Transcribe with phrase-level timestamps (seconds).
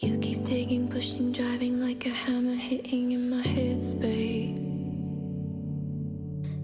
[0.00, 4.56] You keep taking, pushing, driving like a hammer hitting in my headspace.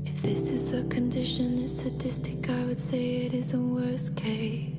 [0.07, 4.76] If this is the condition, it's sadistic, I would say it is a worst case.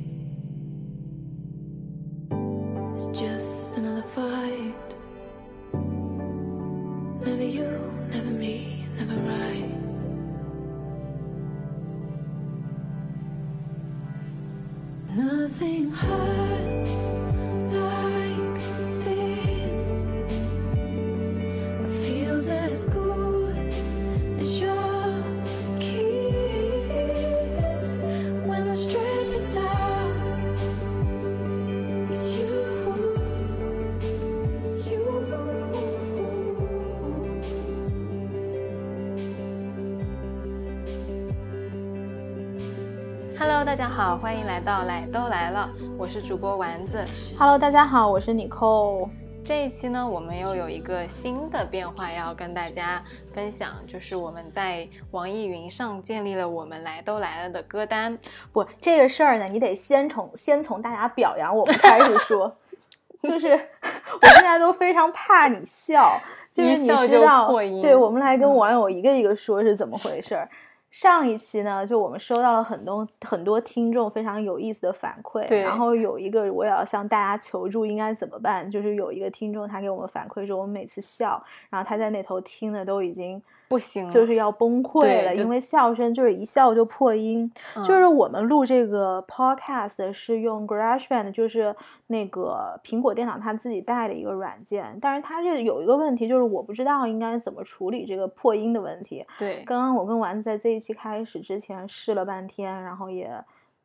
[44.67, 47.01] 到来都来了，我是主播丸子。
[47.39, 49.07] Hello，大家好，我是 Nicole。
[49.45, 53.01] 这一期呢，我们又有一个新的变化要跟大家
[53.33, 58.19] 分享，就是我们在网易云上建立了我们来都来了的歌单。
[58.51, 62.53] 不，这个事儿呢，你得先从先从大家表扬我们开始说。
[63.23, 63.47] 就是
[64.21, 66.19] 我现在都非常怕你笑，
[66.53, 67.47] 就是你知道，
[67.81, 70.49] 对，我们来跟网友一个一个说是怎么回事儿。
[70.89, 78.69] 上一期呢，就我们收到了很多很多听众非常有意思的反馈，对然后有一个我也要向大家求助，应该怎么办？
[78.71, 87.51] 就是有一个听众他给我们反馈说，我们每次笑，然后他在那头听的都已经不行了就是要崩溃了，因为笑声就是一笑就破音。
[87.75, 91.75] 嗯就是我们录这个 podcast 是用 GarageBand，就是
[92.07, 99.25] 那个苹果电脑它自己带的一个软件，但是它这有一个问题，就是我不知道应该怎么处理这个破音的问题。
[99.37, 103.29] 对，刚刚我跟丸子在这一期开始之前试了半天，然后也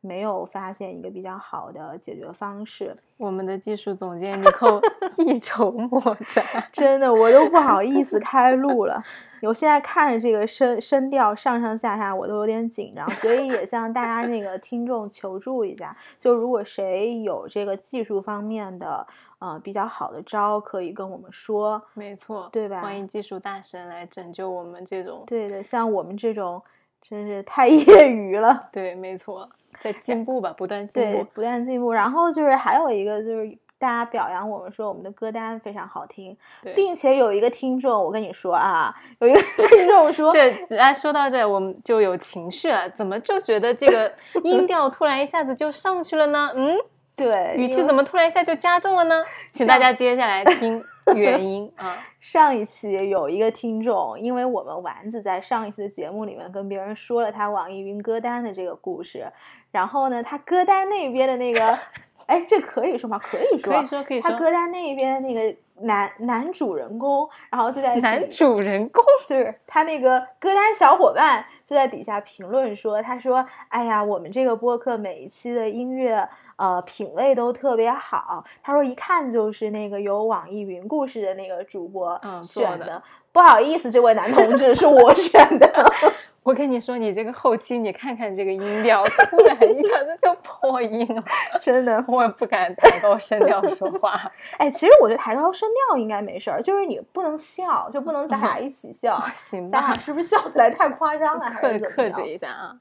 [0.03, 2.93] 没有发现一个比较好的解决方式。
[3.15, 4.81] 我们的技术总监尼寇
[5.25, 6.45] 一筹莫展。
[6.73, 9.01] 真的，我都不好意思 开录了。
[9.41, 15.95] 我现在看着这个声声调上上下下，我都有点紧张，所以也向大家那个听众求助一下。
[16.19, 19.07] 就如果谁有这个技术方面的
[19.39, 21.81] 呃比较好的招，可以跟我们说。
[21.93, 25.23] 没错，对吧欢迎技术大神来拯救我们这种。
[25.27, 26.61] 对的，像我们这种
[27.07, 28.69] 真是太业余了。
[28.71, 29.49] 对，没错，
[29.81, 31.27] 在进步吧，不断进对步，。
[31.33, 31.91] 不断进步。
[31.91, 42.89] 然后就是还有一个就是大家表扬我们说我们的歌单非常好听，对，并且有一个听众，我跟你说啊，有一个 听众说，这哎，说到这，我们就有情绪了。
[42.91, 44.09] 怎么就觉得这个
[44.43, 46.49] 音调突然一下子就上去了呢？
[46.55, 46.77] 嗯，
[47.17, 49.21] 对，语气怎么突然一下就加重了呢？
[49.51, 50.81] 请大家接下来听
[51.15, 51.97] 原因啊。
[52.19, 59.25] 上一期有一个听众，因为我们丸子在上一期的节目里面跟别人说了他网易云歌单的这个故事，
[59.71, 61.77] 然后呢，他歌单那边的那个，
[62.27, 63.19] 哎，这可以说吗？
[63.19, 83.01] 可以说，可以说可以说他歌单那边的那个男男主人公，然后就在男主人公，就是他那个歌单小伙伴就在底下评论说，他说：“哎呀，我们这个播客每一期的音乐呃品味都特别好。”他说一看就是那个有网易云故事的那个主播选的。
[83.33, 85.69] 不好意思，这位男同志是我选的。
[86.43, 91.23] 我跟你说，你这个后期你看看这个音调，突然一下子就破音了，
[91.59, 94.13] 真的，我也不敢抬高声调说话。
[94.59, 99.17] 哎，其实我觉得抬高声调应该没事儿，就是你不能笑，就不能咱俩一起笑。
[99.33, 101.45] 行咱俩吧，是不是笑起来太夸张了？
[101.45, 102.75] 还克克制一下啊。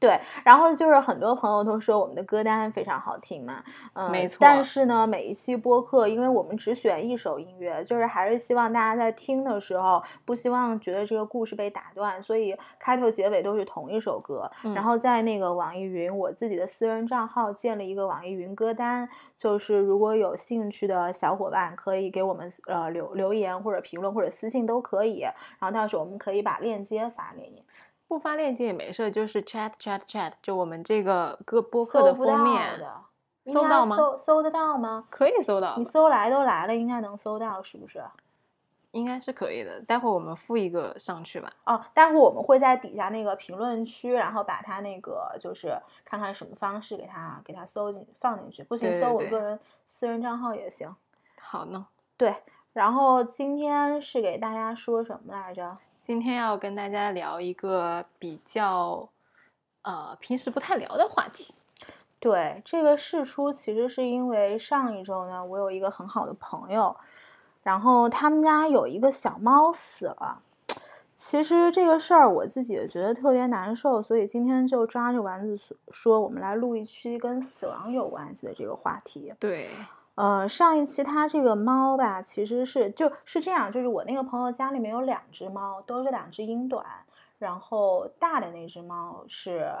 [0.00, 3.62] 对，然后就是很多朋友都说我们的歌单非常好听嘛，
[3.92, 14.50] 嗯，没错但是呢，每一期播客，因为我们只选一首音乐，就是还是希望大家在听的时候，不希望觉得这个故事被打断，所以开头结尾都是同一首歌。
[14.64, 19.06] 嗯然后在那个网易云，我自己的私人账号建了一个网易云歌单，
[19.36, 25.20] 就是如果有兴趣的小伙伴可以给我们呃留留言或者评论或者私信都可以，
[25.58, 27.62] 然后到时候我们可以把链接发给你。
[28.10, 32.76] 不发链接也没事，就是 chat chat chat，就我们这个个播客的封面，
[33.46, 35.06] 搜到吗搜搜得到吗？
[35.08, 38.02] 可以搜到你，搜来都来了，应该能搜到，是不是？
[38.90, 39.80] 应该是可以的。
[39.82, 41.52] 待会儿我们附一个上去吧。
[41.66, 50.92] 哦，待会儿我们会在底下那个评论区，然后把它那个就是看看什么方式给它给它搜进放进去，不行搜我个人私人账号也行。
[51.40, 51.86] 好呢，
[52.16, 52.34] 对，
[52.72, 55.76] 然后今天是给大家说什么来着？
[56.10, 59.08] 今天要跟大家聊一个比较
[59.82, 61.54] 呃平时不太聊的话题。
[62.18, 66.96] 对，这个事出其实是因为上一周呢，我有一个很好的朋友，
[67.62, 70.42] 然后他们家有一个小猫死了。
[71.14, 79.32] 其实这个事儿我自己也觉得特别难受，所以今天就抓着丸子说说，我们来录一期跟死亡有关系的这个话题。
[79.38, 79.70] 对，
[80.20, 86.84] 呃，上一期它这个猫吧，其实是就是这样，就是我那个朋友家里面有两只猫，都是两只英短，
[87.38, 89.72] 然后大的那只猫是，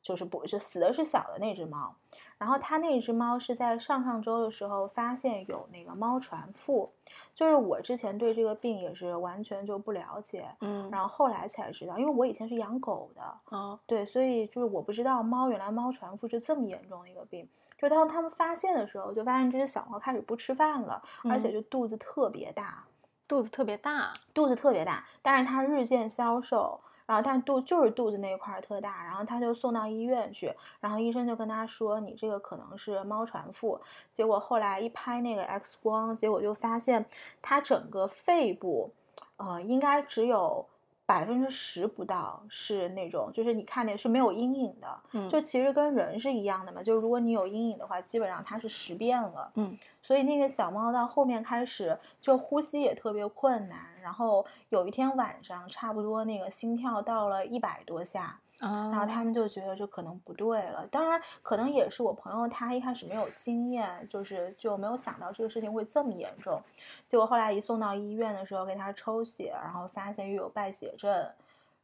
[0.00, 1.94] 就是不是死的是小的那只猫，
[2.38, 6.90] 然后他那只猫是在上上周的时候发现有那个猫传腹，
[7.34, 17.46] 就是我之前对这个病也是完全就不了解，嗯，然后后来才知道，因为我以前是养狗的，哦，对，所以就是我不知道猫原来猫传腹是这么严重的一个病。
[17.78, 22.84] 就当他们发现的时候，就发现这只小猫开始不吃饭了，而且就肚子特别大，
[23.28, 33.80] 肚子特别大，肚子特别大，但是它日渐消瘦，然后但肚就是肚子那一块儿特大，然后他就送到医院去，然后医生就跟他说，你这个可能是猫传腹。
[34.12, 37.06] 结果后来一拍那个 X 光，结果就发现
[37.40, 38.92] 它整个肺部，
[39.36, 40.68] 呃，应该只有。
[41.08, 46.82] 百分之十不到是那种，就是你看的是没有阴影的，嗯，就其实跟人是一样的嘛。
[46.82, 49.74] 就如果你有阴影的话，基本上它是十遍了，嗯。
[50.02, 58.38] 所以那个小猫到后面开始就呼吸也特别困难，然后有一天晚上差不多那个心跳到了一百多下。
[58.60, 66.60] 然后他们就觉得这可能不对了，当然可能也是我朋友他一开始没有经验，就是就没有想到这个事情会这么严重。
[67.06, 71.10] 结果后来一送到医院的时候给他抽血，然后发现又有败血症，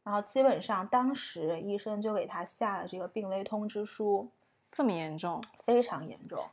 [0.03, 4.29] 然后基本上当时医生就给他下了这个病危通知书。
[4.69, 5.41] 这么严重？
[5.63, 6.43] 非常严重。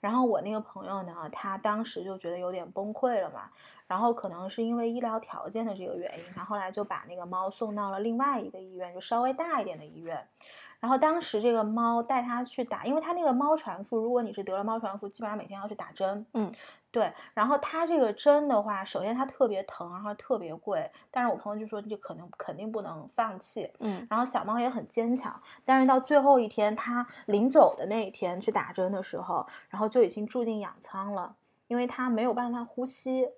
[0.00, 3.50] 然后我那个朋友呢，他当时就觉得有点崩溃了嘛。
[3.86, 10.28] 然后可能是因为医疗条件的这个原因，他后来就把那个猫送到了另外一个医院，就稍微大一点的医院。
[10.80, 16.24] 然后当时这个猫带它去打，因为它那个猫传腹，如果你是得了猫传腹，基本上每天要去打针。
[16.32, 16.50] 嗯，
[16.90, 17.12] 对。
[17.34, 20.90] 然后它这个针的话，首先它特别疼，然后特别贵。
[21.10, 23.70] 但是我朋友就说，就可能肯定不能放弃。
[23.80, 24.06] 嗯。
[24.08, 31.34] 然后小猫也很坚强，但是到最后一天，它临走的那一天去打针的时候，然后就已经住进养仓了，
[31.68, 33.28] 因为它没有办法呼吸。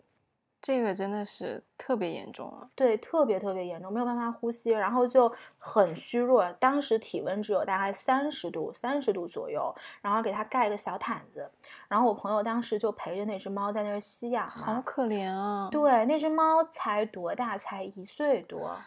[0.63, 11.51] 这个真的是特别严重了，对，特别特别严重，没有办法呼吸，然后就很虚弱，当时体温只有大概三十度，三十度左右，然后给它盖个小毯子，
[11.89, 15.69] 然后我朋友当时就陪着那只猫在那儿吸氧，好可怜啊。
[15.73, 17.59] 对，那只猫才多大？
[17.59, 18.79] 才一岁多。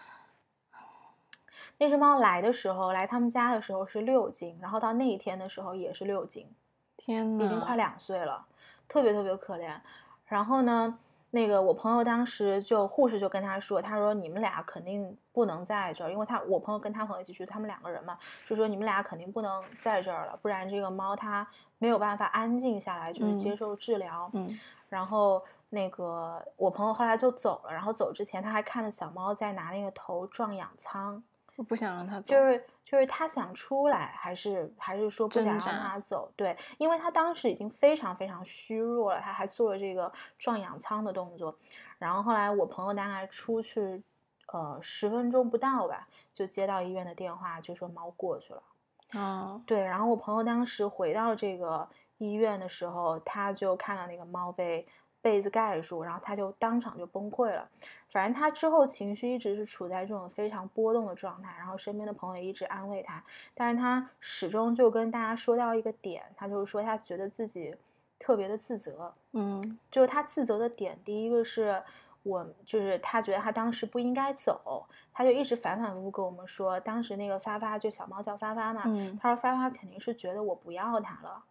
[1.77, 6.49] 那只猫来的时候，来他们家的时候是六斤，然后到那一天的时候也是六斤，
[6.95, 8.45] 天呐，已经快两岁了，
[8.87, 9.77] 特别特别可怜。
[10.25, 10.97] 然后呢？
[11.35, 18.17] 那个我朋友当时就护士就跟他说，他说你们俩肯定不能在这儿，因为他我朋友跟他朋友一起去，他们两个人嘛，
[18.47, 21.45] 就说你们俩肯定不能在这儿了，不然这个猫它
[21.77, 24.29] 没有办法安静下来，就是接受治疗。
[24.31, 31.21] 嗯，然后那个我朋友后来就走了，然后走之前他还看着小猫在拿那个头撞氧舱。
[31.57, 36.31] 我不想让他走，就是就是他想出来，还是还是说不想让他走？
[36.35, 41.57] 对，因为他当时已经非常非常虚弱了，他还做了这个撞氧舱的动作。
[41.97, 44.03] 然后后来我朋友大概出去，
[44.51, 48.63] 呃，十分钟不到吧，就接到医院的电话，就说猫过去了。
[49.13, 51.87] 哦，对，然后我朋友当时回到这个
[52.17, 54.87] 医院的时候，他就看到那个猫被。
[55.25, 57.67] 被子盖住，然后他就当场就崩溃了。
[58.11, 63.23] 反正他之后情绪一直是处在这种非常波动的状态，然后身边的朋友也一直安慰他，
[63.55, 67.75] 但是他始终就跟大家说到一个点，他就是说他觉得自己
[68.19, 69.11] 特别的自责。
[69.31, 71.81] 嗯，就是他自责的点，第一个是
[72.21, 78.83] 我，就是他觉得他当时不应该走，他就一直反反复复跟我们说，当时那个发发就小猫叫发发嘛，
[79.19, 81.43] 他说发发肯定是觉得我不要他了。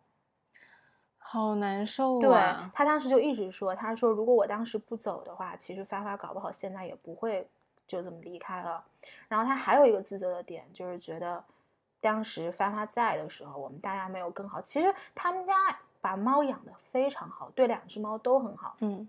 [1.26, 2.20] 好难受啊！
[2.20, 7.48] 对他当时就一直说，他说如果我当时不走的话，其实发发搞不好现在也不会
[7.86, 8.84] 就这么离开了。
[9.26, 11.42] 然后他还有一个自责的点，就是觉得
[12.00, 14.60] 当时发发在的时候，我们大家没有更好。
[14.60, 15.54] 其实他们家
[16.00, 18.76] 把猫养的非常好，对两只猫都很好。
[18.80, 19.08] 嗯，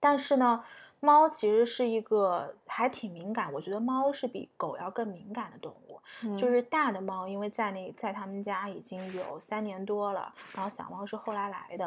[0.00, 0.64] 但是呢。
[1.04, 6.00] 猫其实是一个还挺敏感，我觉得猫是比狗要更敏感的动物。
[6.38, 11.84] 就是大的猫，因为在那在他们家已经有三年多了，然后小猫是后来来的，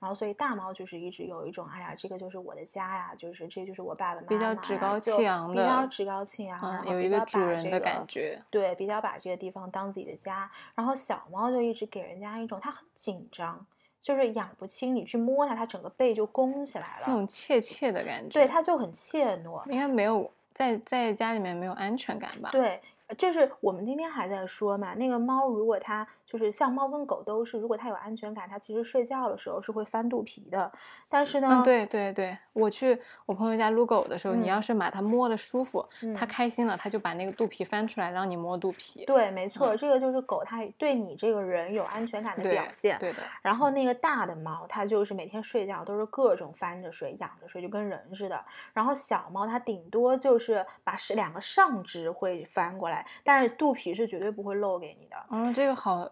[0.00, 10.50] 然后所以大猫就是一直有一种，哎呀，这个就是我的家呀，就是这就是我爸爸妈妈，比较趾高气扬的，比较趾高气扬，然后有一个主人的感觉，对，比较把这个地方当自己的家。
[10.74, 13.64] 然后小猫就一直给人家一种它很紧张。
[14.06, 18.38] 就是养不清，你去摸它，它整个背就弓起来了，那种怯怯的感觉。
[18.38, 22.50] 对，它就很怯懦，应该没有在在家里面没有安全感吧？
[22.52, 22.80] 对，
[23.18, 30.70] 就是我们今天还在说嘛，那个猫如果它就是像猫跟狗都是，如果它有安全感，它其实睡觉的时候是会翻肚皮的。
[31.08, 39.04] 但是呢，嗯，对对对，我去我朋友家撸狗的时候，你嗯要是把它摸的舒服，它嗯开心了，它就把那个肚皮翻出来让你摸肚皮。
[39.04, 42.98] 对，没错，嗯这个就是狗它对你这个人有安全感的表对现。
[42.98, 48.44] 对的，然后那个大的猫，它就是每天睡觉都是各种翻着睡、仰着睡，就跟人似的。
[48.72, 55.16] 然后小猫它顶多就是把是两个上肢会翻过来，但是肚皮是绝对不会露给你的。
[55.30, 56.08] 嗯，这个好，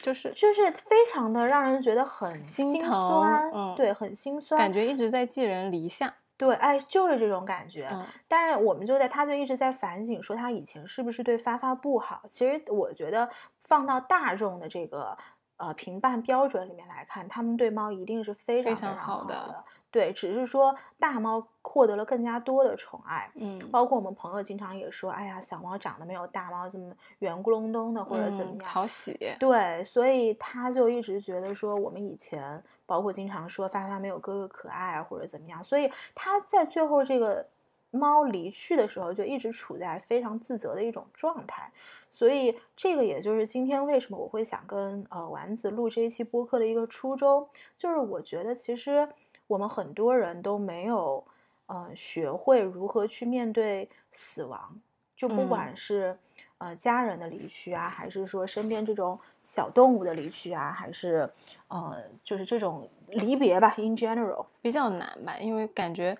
[0.00, 6.14] 就是就是非常的让人觉得很心心疼对，很心酸，感觉一直在寄人篱下。
[6.36, 7.88] 对，哎，就是这种感觉。
[7.92, 12.22] 嗯但是我们就在，他就一直在反省，说他以前是不是对发发不好。
[12.28, 13.28] 其实我觉得
[13.62, 15.16] 放到大众的这个
[15.56, 19.64] 呃评判标准里面来看，他们对猫一定是非常非非常常好的的。
[19.94, 23.30] 对，只是说大猫获得了更加多的宠爱。
[23.36, 28.58] 嗯，包括我们朋友经常也说，哎呀，小猫长得没有大猫这么圆咕隆咚的，或者怎么嗯样。
[28.58, 29.16] 讨喜。
[29.38, 37.46] 对，所以他就一直觉得说，我们以前包括经常说发发没有哥哥可爱啊，或者怎么样，所以他在最后这个
[37.92, 41.70] 猫离去的时候，就一直处在非常自责的一种状态。
[42.10, 47.48] 所以这个也就是今天为什么我会想跟呃丸子录这一期播客的一个初衷，
[47.78, 49.08] 就是我觉得其实
[49.46, 51.24] 我们很多人都没有
[51.66, 54.80] 呃学会如何去面对死亡，
[55.16, 56.18] 就不嗯管是、
[56.58, 61.28] 呃家人的离去啊，还是说身边这种小动物的离去啊，还是
[61.68, 64.46] 呃就是这种离别吧，in general。
[64.62, 66.16] 比较难吧，因为感觉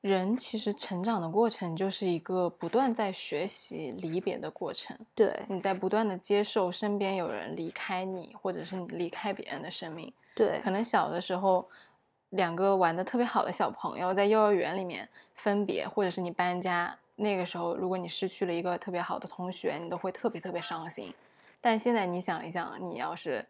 [0.00, 4.96] 人其实成长的过程就是一个不断在学习离别的过程。
[5.14, 10.12] 对你在不断的接受身边有人离开你，或者是你离开别人的生命。
[10.34, 11.68] 对可能小的时候，
[12.32, 21.12] 两个玩的特别好的小朋友在幼儿园里面分别，或者是你搬家，那个时候如果你失去了一个特别好的同学，你都会特别特别伤心。
[21.60, 23.44] 但现在你想一想，你要是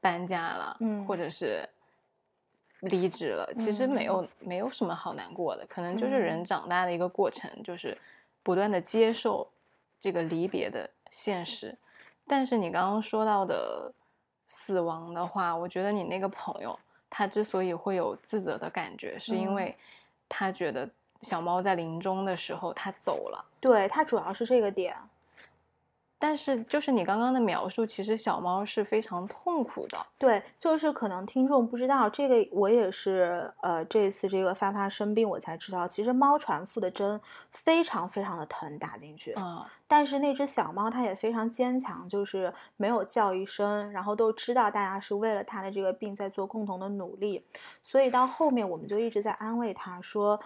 [0.00, 1.68] 搬家了，嗯或者是
[2.80, 7.98] 离职了，其实没有、没有什么好难过的，可能就是人嗯长大的一个过程，就是
[8.42, 9.50] 不断的接受
[9.98, 11.76] 这个离别的现实。
[12.26, 13.92] 但是你刚刚说到的
[14.46, 16.78] 死亡的话，我觉得你那个朋友
[17.16, 19.78] 他之所以会有自责的感觉，是因嗯为
[20.28, 20.90] 他觉得
[21.20, 23.44] 小猫在临终的时候他走了。
[23.60, 24.96] 对，他主要是这个点。
[26.26, 29.98] 但是，就是你刚刚的描述，其实小猫是非常痛苦的。
[30.16, 39.34] 对，就是可能听众不知道这个，我也是呃这次这个发发生病我才知道，其实猫传腹的针非常非常的疼，打进去。
[39.36, 47.44] 嗯，但是那只小猫它也非常坚强，就是没有叫一声，然后都知道大家是为了它的这个病在做共同的努力，
[47.82, 50.40] 所以到后面我们就一直在安慰它说，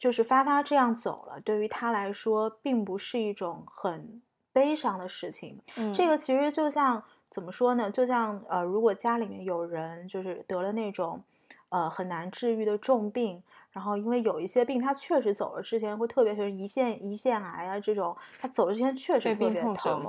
[0.00, 4.20] 就是发发这样走了，对于它来说并不是一种很
[4.52, 5.60] 悲伤的事情。
[5.76, 7.90] 嗯这个其实就像怎么说呢？
[7.90, 11.22] 就像呃，如果家里面有人就是得了那种
[11.68, 20.04] 呃很难治愈的重病，然后因为有一些病他确实走了之前会特别，就是胰腺胰腺癌啊这种，他走了之前确实特别疼。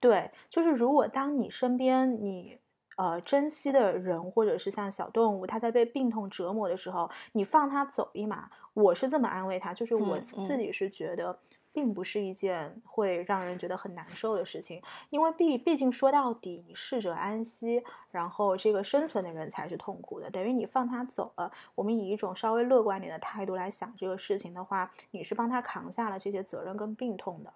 [0.00, 2.58] 对，就是如果当你身边你
[2.96, 11.38] 呃珍惜的人，或者是像小动物，它在被病痛折磨的时候，你放它走一马，我是这么安慰他，就是我自己是觉得。
[11.72, 21.50] 并不是一件会让人觉得很难受的事情，因为毕毕竟说到底，你逝者安息，然后这个生存的人才是痛苦的，等于你放他走了。
[21.74, 27.52] 我们以一种稍微乐观点的态度来想这个事情的话，你是帮他扛下了这些责任跟病痛的。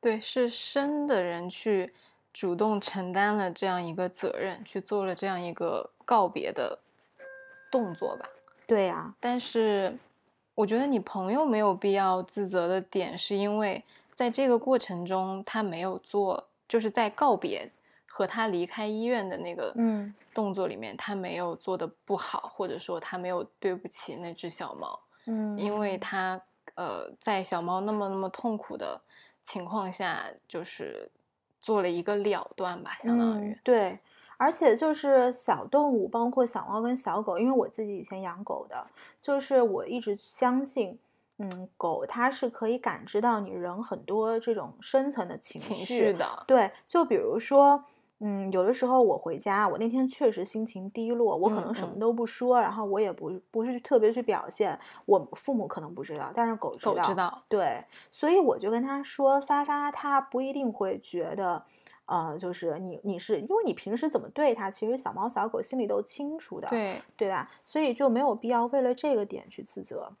[0.00, 1.92] 对，是生的人去
[2.32, 6.78] 主动承担了这样一个责任，去做了这样一个告别的
[7.70, 8.26] 动作吧。
[8.66, 9.98] 对呀、但是，
[10.60, 13.82] 我觉得你朋友没有必要自责的点，是因为
[14.14, 17.66] 在这个过程中，他没有做，就是在告别
[18.06, 25.00] 和他离开医院的那个嗯动作里面，他没有做的不好，或者说他没有对不起那只小猫。
[25.24, 26.38] 嗯，因为他
[26.74, 29.00] 呃在小猫那么那么痛苦的
[29.42, 31.10] 情况下，就是
[31.58, 33.98] 做了一个了断吧，相当于嗯、对，
[34.40, 38.86] 而且就是小动物，包括小猫跟小狗，因为我自己以前养狗的，
[39.20, 40.98] 就是我一直相信，
[41.36, 47.84] 嗯，狗它是可以感知到你人很多这种深层的情情绪绪的，对，就比如说，
[48.20, 61.62] 嗯，有的时候我回家，我那天确实心情低落，我可嗯能什么嗯都不说，然后我也不不是特别去表现，我父母可能不知道，但是狗知狗，知道，对，所以我就跟他说，发发他不一定会觉得。
[62.10, 67.48] 呃，就是你，你是因为你平时怎么对它，其实小猫小狗心里都清楚的，对，对吧？
[67.64, 70.12] 所以就没有必要为了这个点去自责。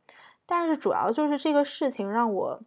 [0.46, 2.62] 但是主要就是这个事情让我，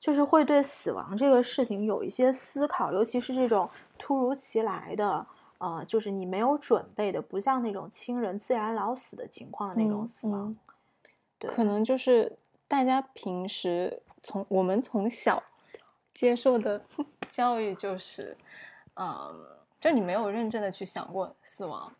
[0.00, 5.24] 就是会对死亡这个事情有一些思考，尤其是这种突如其来的，
[5.58, 10.48] 呃，就是你没有准备的，不像那种亲人自然老死的情况的那种嗯死亡。
[10.48, 10.56] 嗯
[11.38, 15.42] 对可能就是大家平时从我们从小
[16.12, 16.84] 接受的
[17.24, 18.36] 教育就是，
[18.94, 19.46] 嗯，
[19.80, 21.92] 就你没有认真的去想过死亡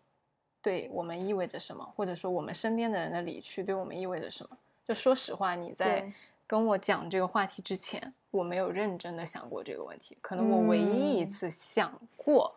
[0.63, 4.57] 对我们意味着什么，或者说我们身边的人的离去对我们意味着什么。
[4.87, 6.13] 就说实话，你在
[6.47, 10.17] 跟我讲这个话题之前，我没有认真的想过这个问题。
[10.21, 12.55] 可能我唯一一嗯次想过，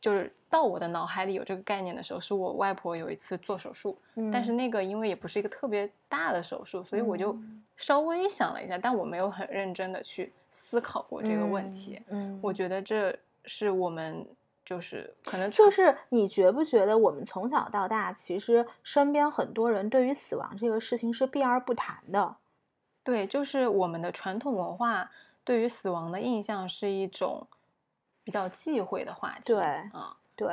[0.00, 3.98] 就是到我的脑海里有这个概念的时候，是我外婆有一次做手术，
[4.32, 12.00] 但是嗯那个因为也不是一个特别大的手术，所以我就嗯稍微想了一下，但我没有很认真的去思考过这个问题。
[12.08, 14.26] 嗯，我觉得这是我们
[14.64, 22.36] 就是可能就是你觉不觉得我们从小到大，其实身边很多人对于死亡这个事情是避而不谈的。
[23.02, 25.10] 对，就是我们的传统文化
[25.44, 27.46] 对于死亡的印象是一种
[28.26, 29.44] 比较忌讳的话题。
[29.44, 30.48] 对啊、对，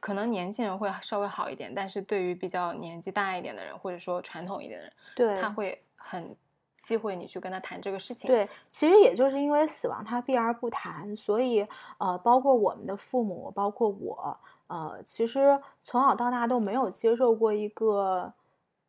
[0.00, 6.34] 可能年轻人会稍微好一点，但是对于比较年纪大一点的人，或者说传统一点的人，对，他会很
[6.82, 8.26] 忌讳你去跟他谈这个事情。
[8.26, 18.32] 对，其实也就是因为死亡他避而不谈，所以呃，包括我们的父母，包括我，呃，其实从小到大都没有接受过一个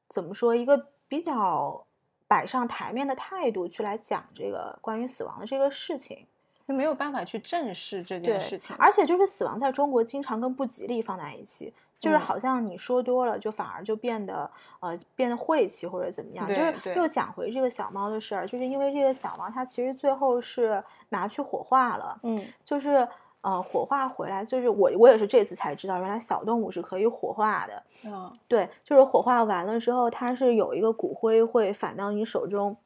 [0.07, 1.85] 怎么说一个比较
[2.29, 6.25] 摆上台面的态度去来讲这个关于死亡的这个事情。
[6.71, 8.73] 就没有办法去正视这件事情。
[8.79, 14.49] 而且就是死亡在中国经常跟不吉利放在一起，就是嗯好像你说多了，就反而就变得
[14.79, 16.47] 呃变得晦气或者怎么样。
[16.47, 23.05] 就是又讲回这个小猫的事儿，就是因为这个小猫它其实最后是拿去火化了，嗯，就是
[23.41, 27.83] 呃火化回来，就是我我也是这次才知道，原来小动物是可以火化的。
[28.05, 32.77] 嗯，对，就是火化完了之后，它是有一个骨灰会返到你手中。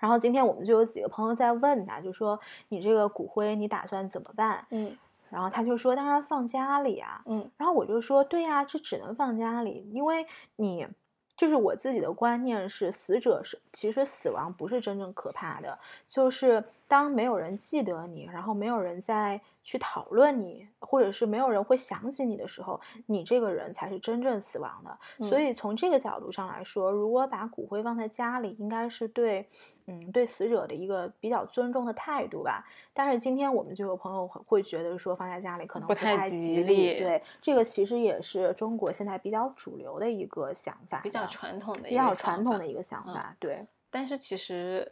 [0.00, 4.66] 然后今天我们就有几个朋友在问他，就说你这个骨灰你打算怎么办？
[4.70, 4.96] 嗯
[5.28, 7.22] 然后他就说当然放家里啊。
[7.26, 10.26] 嗯然后我就说对呀、这只能放家里，因为
[10.56, 10.88] 你
[11.36, 15.78] 就是我自己的观念是，死者是其实死亡不是真正可怕的，
[16.08, 24.98] 就是当没有人记得你，然后没有人再去讨论你，或者是没有人会想起你的时候，你这个人才是真正死亡的。
[25.28, 29.48] 所嗯以从这个角度上来说，如果把骨灰放在家里，应该是对，
[29.90, 32.64] 嗯，对死者的一个比较尊重的态度吧。
[32.94, 43.36] 但是今天我们就有朋友会会觉得说放在家里可能不太太吉吉利对，这个其实也是中国现在比较主流的一个想法，比较传统的比较传统的一个想嗯法。
[43.40, 44.90] 对，但是其实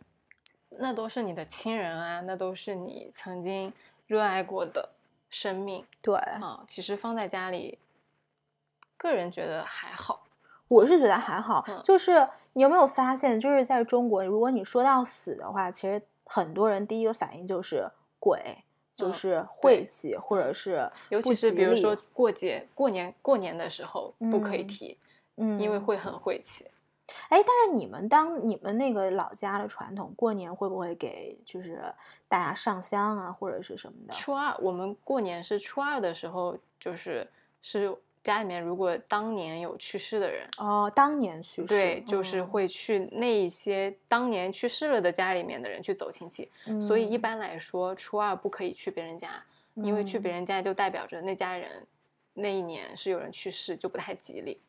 [0.70, 3.72] 那都是你的亲人啊，那都是你曾经
[4.06, 4.90] 热爱过的
[5.30, 6.64] 生命对，啊。
[6.66, 7.78] 其实放在家里，
[8.96, 10.24] 个人觉得还好。
[10.68, 24.98] 我是觉得还好，嗯就是你有没有发现，就是在中国，如果你说到死的话，其实很多人第一个反应就是鬼，就嗯是晦对气，或者是尤其是比如说过节、过年、过年的时候不可以嗯提，
[25.36, 26.66] 嗯，因为会很晦气。
[27.30, 31.82] 哎，但是你们当你们那个老家的传统，过年会不会给就是
[32.28, 34.12] 大家上香啊，或者是什么的？
[34.12, 37.26] 初二，我们过年是初二的时候，就是
[37.62, 46.50] 是家里面如果当年有去世的人，哦，当年去世，对，就是嗯，会去那一些当年去世了的家里面的人去走亲戚。
[46.80, 49.42] 所以一嗯般来说，初二不可以去别人家，
[49.74, 51.86] 因为去别嗯人家就代表着那家人
[52.34, 54.60] 那一年是有人去世，就不太吉利。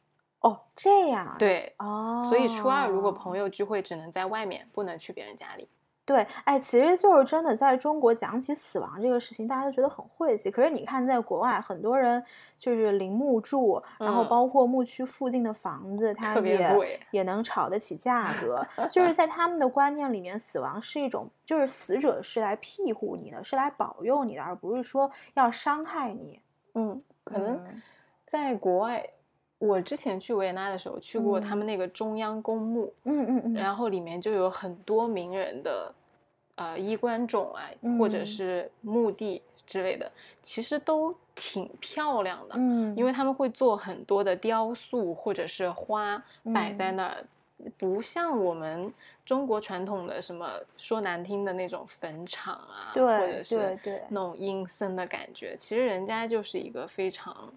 [0.42, 5.68] 哦这样，对，哦，所以初二如果朋友聚会，只能在外面，不能去别人家里。
[6.10, 10.50] 对，哎，其实就是真的，在中国讲起死亡这个事情，大家都觉得很晦气。
[10.50, 12.24] 可是你看，在国外，很多人
[12.58, 18.65] 就是陵墓住，然后嗯包括墓区附近的房子，它也也能炒得起价格。
[18.89, 26.41] 就是在他们的观念里面，死亡是一种，就是死者是来庇护你的，是来保佑你的，而不是说要伤害你。
[26.74, 27.80] 嗯，可能嗯
[28.26, 29.08] 在国外，
[29.60, 35.93] 我之前去维也纳的时候去过他嗯们那个中央公墓，嗯嗯嗯，然后里面就有很多名人的。
[36.56, 37.63] 呃，衣冠冢啊，
[37.98, 42.56] 或者嗯是墓地之类的，其实都挺漂亮的。
[42.58, 46.22] 嗯，因为他们会做很多的雕塑或者是花
[46.54, 47.24] 摆在嗯那儿，
[47.78, 48.93] 不像我们
[49.26, 55.56] 中国传统的什么说难听的那种坟场啊，或对或者是对那种阴森的感觉。
[55.58, 57.50] 其实人家就是一个非常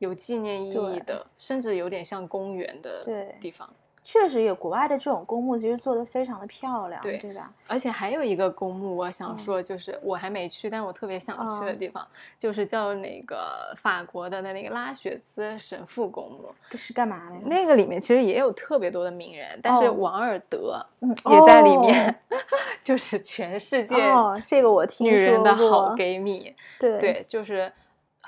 [0.00, 3.06] 有纪念意义的，甚至有点像公园的
[3.40, 3.68] 地方。
[4.02, 7.52] 确实有，国外的这种公墓其实做的非常的漂亮，对对吧？
[7.68, 12.04] 而且还有一个公墓，我想嗯说，就是我还没去，但我特别想去的嗯地方，
[12.38, 16.52] 就是叫那个法国的那个拉雪兹神父公墓。
[16.70, 17.42] 这是干嘛的呀？
[17.44, 22.20] 那个里面其实也有特别多的名人，但是哦王尔德嗯也在里面，
[22.82, 26.52] 就是全世界哦，这个我听女人的好闺蜜。
[26.80, 27.70] 对对，就是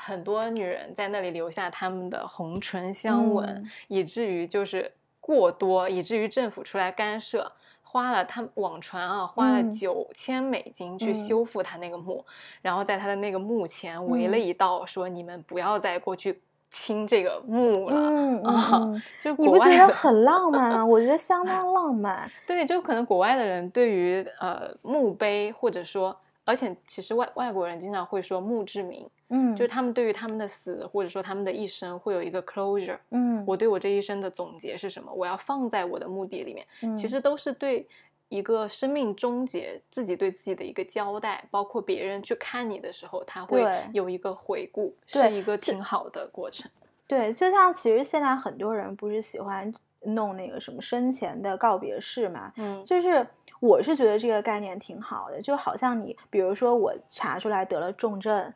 [0.05, 7.53] 很多女人在那里留下他们的红唇相吻，嗯以至于就是过多，以至于政府出来干涉。
[7.85, 12.25] 花了他网传啊，花了嗯九千美金去嗯修复他那个墓，
[12.63, 17.97] 然后在他的那个墓前围了嗯一道，说你们不要再过去亲这个墓了。
[18.49, 20.87] 啊嗯，就你不觉得国外的很浪漫吗？
[20.87, 22.27] 我觉得相当浪漫。
[22.49, 32.99] 对，就可能国外的人对于呃墓碑，或者说，而且其实外外国人经常会说墓志铭，嗯，就是他们对于他们的死，或者说他们的一生会有一个 closure。
[33.11, 35.11] 嗯，我对我这一生的总结是什么？
[35.11, 37.89] 我要放在我的目的里面，嗯其实都是对
[38.29, 46.71] 一个生命终结自己对自己的一个交代，包括别人去看你的时候，他会有一个回顾，是一个挺好的过程。
[47.07, 53.27] 对，就像其实现在很多人不是喜欢弄那个什么生前的告别式嘛，嗯就是
[53.61, 58.53] 我是觉得这个概念挺好的，就好像你比如说我查出来得了重症。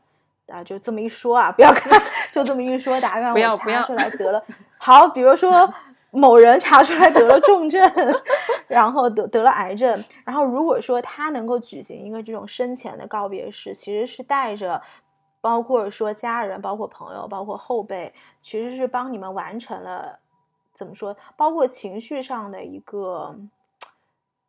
[0.49, 4.45] 啊，就这么一说啊，不要看， 就这么一说，打比方我查不要不要出来得了，
[4.79, 5.73] 好，比如说
[6.11, 7.83] 某人查出来得了重症，
[8.69, 14.81] 然后得得了癌症，然后如果说他能够举行一个这种生前的告别式，其实是带着
[15.41, 20.19] 包括说家人、包括朋友、包括后辈，其实是帮你们完成了
[20.75, 23.37] 怎么说，包括情绪上的一个。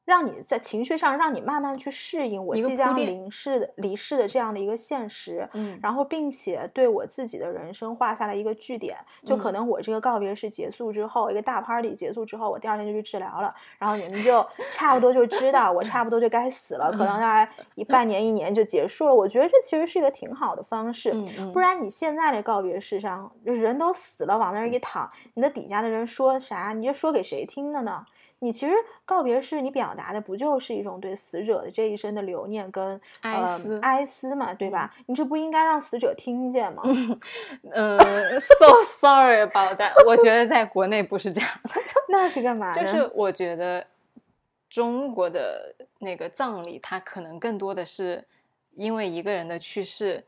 [0.07, 8.95] 让你在情绪上让你慢慢去适应我即将离世的离世的这样的一个现实，嗯然后并且对我自己的人生画下了一个句点。
[9.25, 19.13] 就可嗯能我这个告别式结束之后，一个大 party 结束之后，我第二天就去治疗了，然后你们就 差不多就知道我差不多就该死了，可能大概 一半年一年就结束了。
[19.13, 21.13] 我觉得这其实是一个挺好的方式。
[21.51, 28.05] 不然你现在的告别式上，人都死了，往那儿一躺，你的底下的人说啥，你就说给谁听的呢？
[28.39, 28.73] 你其实
[29.03, 34.93] 告别式，你表达的不就是一种对死者的这一生的留念跟呃哀思哀思嘛，对吧？
[35.07, 36.83] 你这不应该让死者听见吗？
[37.73, 37.97] 呃
[38.39, 38.65] ，so
[38.99, 39.91] sorry about that。
[40.05, 41.71] 我觉得在国内不是这样的，
[42.09, 42.73] 那是干嘛呢？
[42.75, 43.85] 就是我觉得
[44.69, 48.23] 中国的那个葬礼，它可能更多的是
[48.75, 50.23] 因为一个人的去世，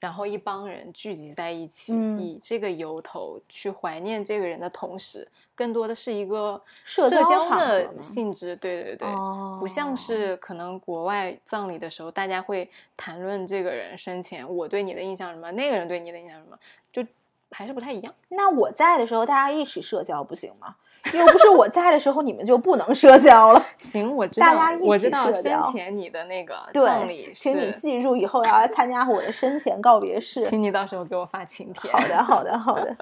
[0.00, 8.56] 然后一帮人聚集在一起，嗯以这个由头去怀念这个人的同时，更多的是一个社交的性质。
[8.56, 16.58] 对对对，不哦像是可能国外葬礼的时候，大家会谈论这个人生前我对你的印象什么，那个人对你的印象什么，
[16.90, 17.06] 就
[17.50, 18.14] 还是不太一样。
[18.30, 20.76] 那我在的时候，大家一起社交不行吗？
[21.14, 23.66] 又不是我在的时候，你们就不能社交了。
[23.78, 30.42] 行，我知大道家一，起我知道生前你的那个葬礼对，请你记住以后要来参加我的生前告别式。
[30.42, 31.90] 请你到时候给我发请帖。
[31.90, 32.94] 好的，好的，好的。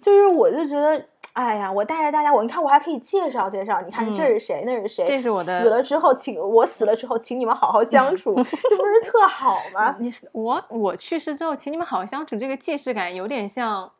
[0.00, 5.04] 就是我就觉得，哎呀，我带着大家，我你看我还可以介绍介绍，你看这嗯是谁，那是谁。
[5.04, 9.94] 这是我的死了之后，请我死了之后，请你们好好相处， 这不是特好吗？
[9.98, 13.92] 你是我，我去世之后，请你们好好相处，这个既视感有点像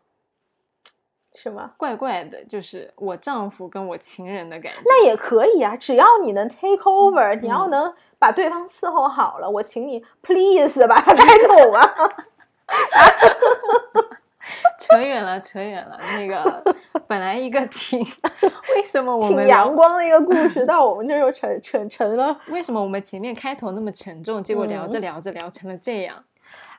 [1.34, 1.72] 是吗？
[1.76, 4.80] 怪怪的，就是我丈夫跟我情人的感觉。
[4.84, 11.94] 那也可以啊，只要你能 take over，你要嗯能把对方伺候好了，我请你 please 把他 带走吧。
[14.80, 15.96] 扯远了，扯远了。
[16.16, 16.64] 那个
[17.06, 18.00] 本来一个挺，
[18.74, 19.48] 为什么我们挺？
[19.48, 26.24] 阳光的一个故事，到我们这又成成成了，为什么我们前面开头那么沉重，结果聊着嗯聊着聊成了这样？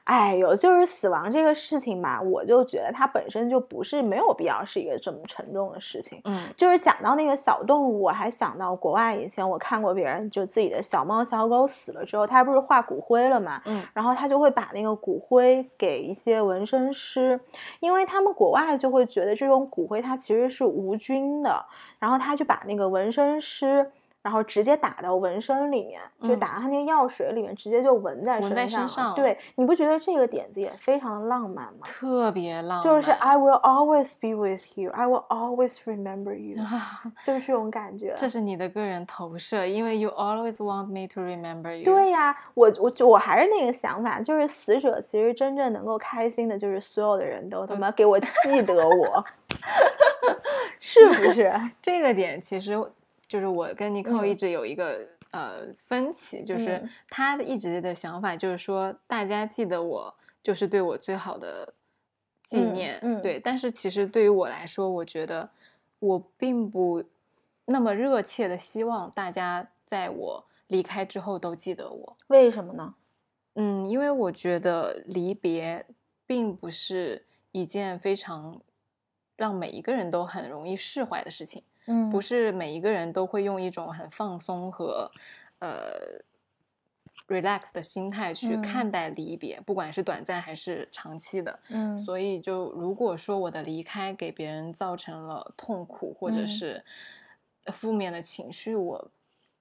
[0.04, 6.20] 哎呦，就是死亡这个事情吧，我就觉得它本身就不是没有必要是一个这么沉重的事情。
[6.26, 17.40] 嗯就是讲到那个小动物，我还想到国外以前我看过别人就自己的小猫小狗死了之后，他不是化骨灰了嘛，嗯然后他就会把那个骨灰给一些纹身师，
[17.80, 21.66] 因为他们国外就会觉得这种骨灰它其实是无菌的，
[22.00, 23.92] 然后他就把那个纹身师。
[24.22, 31.80] 然后直接打到纹身里面，就嗯打到他那个药水里面，直接就纹在纹在身上了对，你不觉得这个点子也非常的浪漫吗？
[31.84, 38.14] 特别浪漫，就是 I will always be with you, I will always remember you，啊， 就是这种感觉。
[38.16, 41.84] 这是你的个人投射，因为 you always want me to remember you。
[41.84, 49.26] 对呀，我我就我还是那个想法，就是死者其实真正能够开心的，就是所有的人都他妈给我记得我，
[50.80, 51.52] 是不是？
[51.82, 52.78] 这个点其实
[53.32, 60.14] 就是我跟尼寇嗯一直有一个、呃分歧，就是嗯他的一直的想法就是说，大家记得我
[60.44, 61.74] 就是对我最好的
[62.44, 63.40] 纪嗯念，嗯对。
[63.40, 65.50] 但是其实对于我来说，我觉得
[66.00, 67.02] 我并不
[67.64, 72.18] 那么热切的希望大家在我离开之后都记得我。
[72.28, 72.94] 为什么呢？
[73.54, 75.86] 嗯，因为我觉得离别
[76.26, 78.62] 并不是一件非常
[79.38, 85.12] 让每一个人都很容易释怀的事情，嗯不是每一个人都会用一种很放松和
[85.60, 86.20] 呃
[87.28, 91.60] relax 的心态去嗯看待离别，不管是短暂还是长期的。
[91.70, 96.84] 嗯所以，就如果说我的离开给别人造成了痛苦或者嗯是
[97.68, 99.12] 负面的情绪，我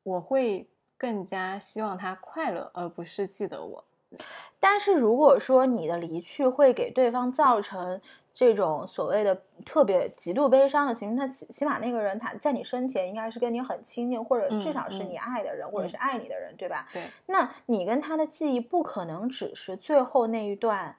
[0.02, 3.84] 我会更加希望他快乐，而不是记得我。
[4.58, 8.00] 但是如果说你的离去会给对方造成
[8.32, 16.88] 这种所谓的特别极度悲伤的情绪，那起起码那个人他在你生前应该是跟你很亲近，或者至少是你爱的人，或者是爱你的人，对吧？
[16.92, 20.96] 对，那你跟他的记忆不可能只是最后那一段，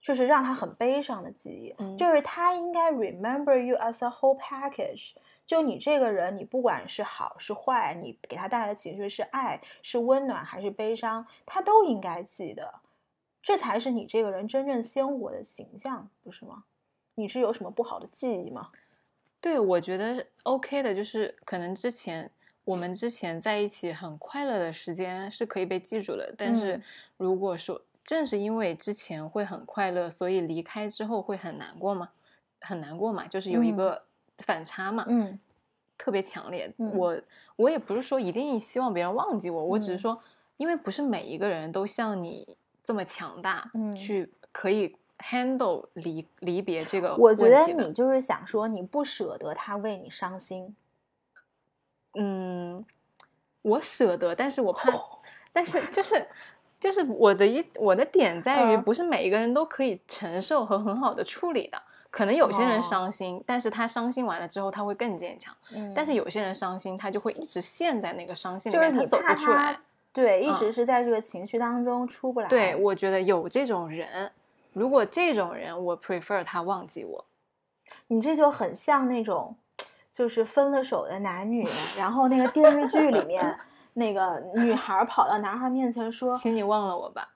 [0.00, 5.12] 就是让他很悲伤的记忆，嗯就是他应该 remember you as a whole package。
[5.46, 12.70] 就你这个人，你不管是好是坏，你给他带来的情绪是爱、是温暖还是悲伤，他都应该记得，
[13.42, 16.64] 这才是你这个人真正鲜活的形象，不是吗？
[17.14, 18.70] 你是有什么不好的记忆吗？
[19.40, 22.30] 对，我觉得 OK 的，就是可能之前
[22.64, 26.82] 我们之前在一起很快乐的时间是可以被记住的，但是嗯
[27.16, 32.10] 如果说正是因为之前会很快乐，所以离开之后会很难过吗？
[32.60, 34.02] 很难过嘛，就是有一嗯个
[34.38, 35.38] 反差嘛，嗯
[35.96, 36.72] 特别强烈。
[36.78, 37.20] 嗯我
[37.56, 40.22] 我也不是说一定希望别人忘记我，我只是嗯说，
[40.56, 42.56] 因为不是每一个人都像你
[42.88, 50.74] 这么强大，嗯去可以 handle 离离别这个我觉得你就是想说，你不舍得他为你伤心。
[52.14, 52.82] 嗯，
[53.60, 54.90] 我舍得，但是我怕，
[55.52, 56.26] 但是就是
[56.80, 61.78] 就是我的一我的点在于，嗯不是每一个人都可以承受和很好的处理的。
[62.10, 65.54] 可能有些人哦伤心，但是他伤心完了之后，他会更坚强。
[65.74, 69.82] 嗯但是有些人伤心，他就会一直陷在那个伤心里面，他走不出来他。
[70.12, 72.48] 对，一直嗯是在这个情绪当中出不来。
[72.48, 74.32] 对，我觉得有这种人，
[74.72, 77.24] 如果这种人，我 prefer 他忘记我。
[78.08, 79.56] 你这就很像那种，
[80.10, 81.66] 就是分了手的男女，
[81.96, 83.56] 然后那个电视剧里面
[83.94, 87.30] 那个女孩儿跑到男孩儿面前说，请你忘了我吧。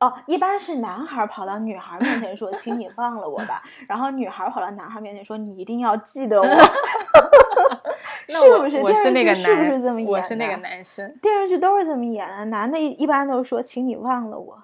[0.00, 6.46] 哦，一般是男孩儿跑到女孩儿面前说，请你忘了我吧，然后女孩儿跑到男孩儿面前说，你一定要记得我。
[8.28, 11.16] 是不是我是那个电视剧是不，是这么演我是那个男生。
[11.22, 14.62] 电视剧都是这么演的，男的一一般都说，请你忘了我。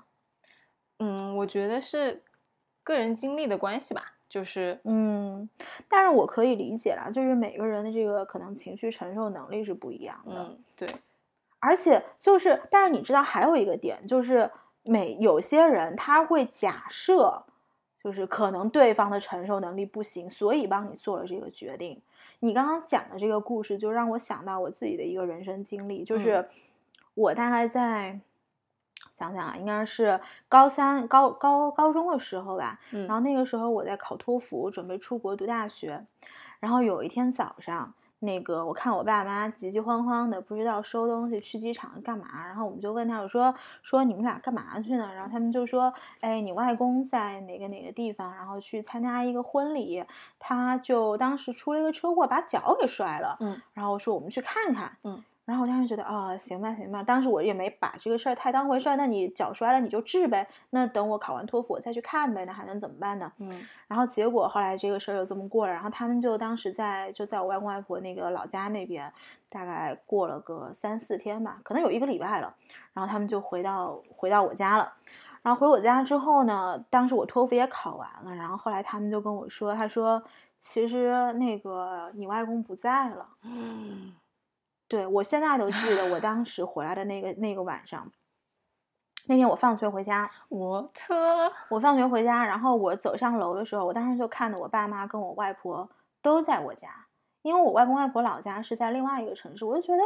[0.98, 2.22] 嗯，我觉得是
[2.84, 5.48] 个人经历的关系吧，就是嗯，
[5.88, 10.34] 但是我可以理解啦，就是每个人的这个可能情绪承受能力是不一样的。
[10.34, 10.88] 嗯，对，
[11.58, 14.50] 而且就是，但是你知道还有一个点，就是
[14.84, 17.44] 每有些人他会假设，
[18.02, 22.00] 就是可能对方的承受能力不行，所以帮你做了这个决定。
[22.44, 26.48] 你刚刚讲的这个故事，就让我想到我自己的一个人生经历，就是
[27.14, 28.18] 我大概在
[29.16, 32.80] 想想啊，应该是高三、高高高中的时候吧。
[32.90, 36.04] 嗯然后那个时候我在考托福，准备出国读大学。
[36.58, 42.46] 然后有一天早上，那个我看我爸妈急急慌慌的，不知道收东西去机场干嘛。
[42.46, 45.12] 然后我们就问他，我说说你们俩干嘛去呢？
[45.12, 50.04] 然后他们就说，哎，你外公在哪个哪个地方，然后去参加一个婚礼，
[50.38, 53.36] 他就当时出了一个车祸，把脚给摔了。
[53.40, 54.96] 嗯，然后说我们去看看。
[55.02, 55.22] 嗯。
[55.52, 57.02] 然后我当时觉得啊、行吧，行吧。
[57.02, 58.96] 当时我也没把这个事儿太当回事儿。
[58.96, 63.30] 那你脚摔了你就治呗，那等我考完托福我再去看呗，那还能怎么办呢？
[63.38, 69.12] 嗯然后结果后来这个事儿就这么过了，然后他们就当时在就在我外公外婆那个老家那边，
[69.50, 72.54] 大概过了个三四天吧，可能有一个礼拜了，
[72.94, 74.94] 然后他们就回到回到我家了。
[75.42, 80.22] 然后回我家之后呢，当时我托福也考完了，然后后来他们就跟我说，他说
[80.58, 83.28] 其实那个你外公不在了。
[83.42, 84.14] 嗯
[84.92, 88.12] 对我现在都记得我 当时回来的那个那个晚上，
[89.26, 91.50] 那天我放学回家，我特。
[91.70, 95.88] 我放学回家，然后我走上楼的时候，我当时就看到我爸妈跟我外婆
[96.20, 97.06] 都在我家，
[97.40, 100.02] 因为我外公外婆老家是在另外一个城市，我就觉得，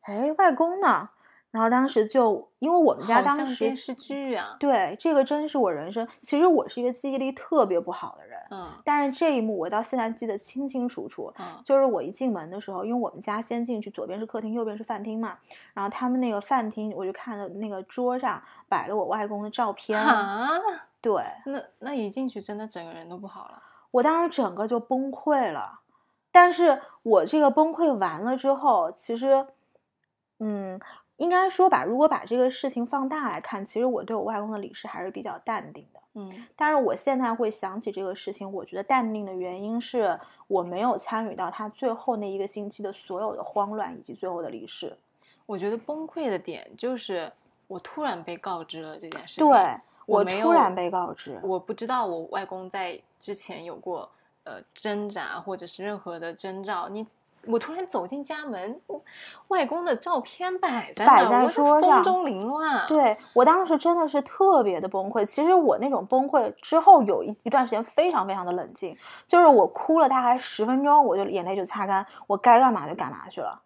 [0.00, 1.08] 哎，外公呢？
[1.50, 11.32] 然后当时就因为我们家当时电视剧啊，对这个真是我人生，其实我是一个记忆力特别不好的人，嗯但是这一幕我到现在记得清清楚楚。
[11.38, 15.38] 嗯就是我一进门的时候，因为我们家先进去，左边是客厅，右边是饭厅嘛。
[15.72, 19.98] 然后他们那个饭厅，我就看到那个桌上摆了我外公的照片。
[19.98, 20.50] 啊，
[21.00, 23.62] 对那那一进去真的整个人都不好了。
[23.92, 25.80] 我当时整个就崩溃了。
[26.30, 29.46] 但是我这个崩溃完了之后，其实，
[30.38, 30.78] 嗯，
[31.16, 36.00] 应该说吧，如果把这个事情放大来看，其实我对我外公的离世还是比较淡定的。
[36.18, 44.96] 嗯但是我现在会想起这个事情，我觉得淡定的原因是我没有参与到他最后那一个星期的所有的慌乱以及最后的离世。
[45.44, 47.30] 我觉得崩溃的点就是
[47.66, 49.46] 我突然被告知了这件事情。
[49.46, 49.76] 对
[50.06, 54.08] 我没有突然被告知，我不知道我外公在之前有过
[54.44, 56.88] 呃挣扎或者是任何的征兆。
[56.88, 57.06] 你
[57.48, 58.80] 我突然走进家门，
[59.48, 65.24] 外公的照片摆在摆在桌上风中凌乱。，对我当时真的是特别的崩溃。
[65.24, 73.60] 其实我那种崩溃之后有一一段时间非常非常的冷静，就是我哭了大概十分钟，我就眼泪就擦干，我该干嘛就干嘛去了。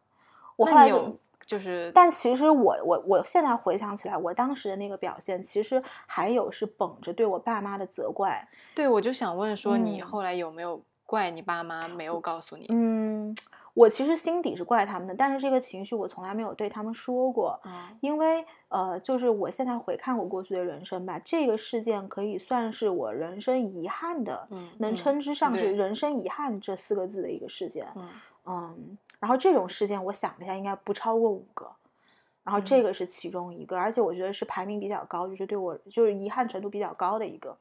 [0.57, 1.17] 我后来有
[1.47, 8.47] 就是但其实我我我现在回想起来，我当时的那个表现，其实还有是绷着对我爸妈的责怪。
[8.75, 12.67] 对我就想问说，你嗯后来有没有怪你爸妈没有告诉你？
[12.69, 13.35] 嗯，
[13.75, 17.61] 我其实心底是怪他们的，但是这个情绪我从来没有对他们说过。
[17.65, 27.87] 嗯因为呃，就是我现在回看我过去的人生吧，这个事件可以算是我人生遗憾的，嗯能嗯称之上是人生遗憾这四个字的一个事件。
[27.95, 28.09] 嗯
[28.47, 31.71] 嗯，然后这种事件我想了一下，应该不超过五个，
[32.43, 37.57] 然后这嗯个是其中一个，而且我觉得是排名比较高，就是对我就是遗憾程度比较高的一个，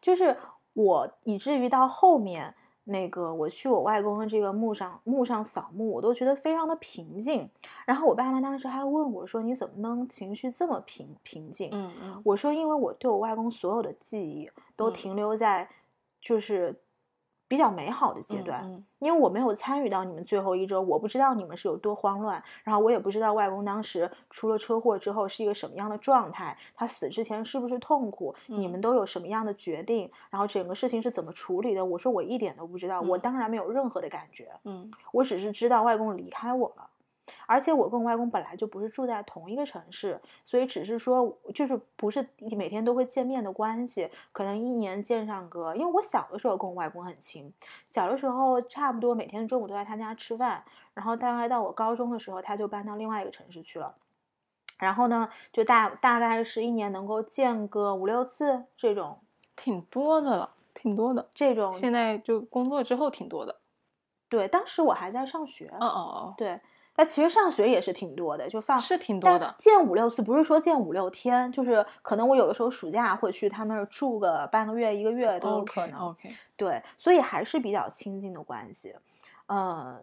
[0.00, 0.36] 就是
[0.72, 7.48] 我以至于到后面那个我去我外公的这个墓上墓上扫墓，我都觉得非常的平静。
[7.86, 15.68] 然后我爸妈当时还问我说：“你怎么能情绪这么平平静？”嗯嗯我说，因为我对我外公所有的记忆都嗯停留在
[16.20, 16.81] 就是
[17.52, 31.84] 比较美好的阶嗯段，嗯因为我没有参与到你们最后一周，我不知道你们是有多慌乱，然后我也不知道外公当时出了车祸之后是一个什么样的状态，他死之前是不是痛苦，你们嗯都有什么样的决定，然后整个事情是怎么处理的？
[31.84, 36.88] 我说我一点都不知道，我嗯当然没有任何的感觉，嗯我只是知道外公离开我了。
[37.46, 45.74] 而且我跟我外公本来就不是住在同一个城市，所以只是说就是不是每天都会见面的关系，可能一年见上个。
[45.74, 47.52] 因为我小的时候跟我外公很亲，
[47.86, 50.64] 小的时候差不多每天中午都在他家吃饭，
[50.94, 53.94] 然后大概到我高中的时候，他就搬到另外一个城市去了。
[54.78, 59.20] 然后呢，就大大概是一年能够见个五六次这种
[59.54, 61.28] 挺多的了，挺多的。
[61.32, 61.72] 这种。
[61.72, 63.60] 现在就工作之后挺多的。
[64.28, 65.68] 对，当时我还在上学。
[65.68, 66.58] 哦哦哦对，
[67.02, 69.52] 那其实上学也是挺多的，就放哦，是挺多的。
[69.58, 75.98] 见五六次，不是说见五六天，就是可能我有的时候暑假会去他们那儿住个半个月、一个月都有可能。
[75.98, 78.94] OK，对，所以还是比较亲近的关系。
[79.48, 80.00] 嗯，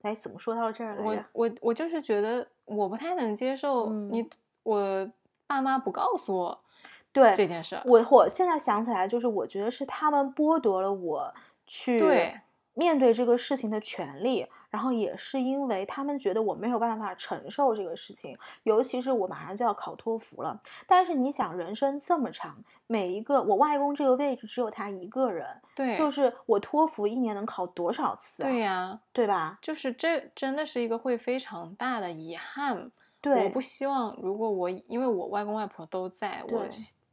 [0.00, 1.18] 哎，怎么说到这儿来我？
[1.32, 4.30] 我我就是觉得我不太能接受嗯你、
[4.62, 5.10] 我
[5.46, 6.64] 爸妈不告诉我
[7.12, 7.78] 对，这件事。
[7.84, 11.34] 我我现在想起来，就是我觉得是他们剥夺了我
[11.66, 12.40] 去对
[12.72, 20.60] 面对这个事情的权利，然后也是因为他们觉得我没有办法承受这个事情，尤其是我马上就要考托福了。
[20.86, 22.56] 但是你想，人生这么长，
[22.86, 28.46] 每一个我外公这个位置只有他一个人，对，就是我托福一年能考多少次啊？
[28.46, 29.58] 对呀、对吧？
[29.60, 32.90] 就是这真的是一个会非常大的遗憾。
[33.20, 36.64] 对，我不希望，如果我因为我外公外婆都在，我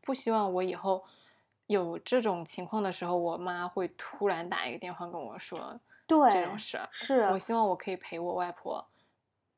[0.01, 1.03] 不希望我以后
[1.65, 6.87] 有这种情况的时候，我妈会突然打一个电话跟我说对这种事儿。
[6.91, 8.87] 是我希望我可以陪我外婆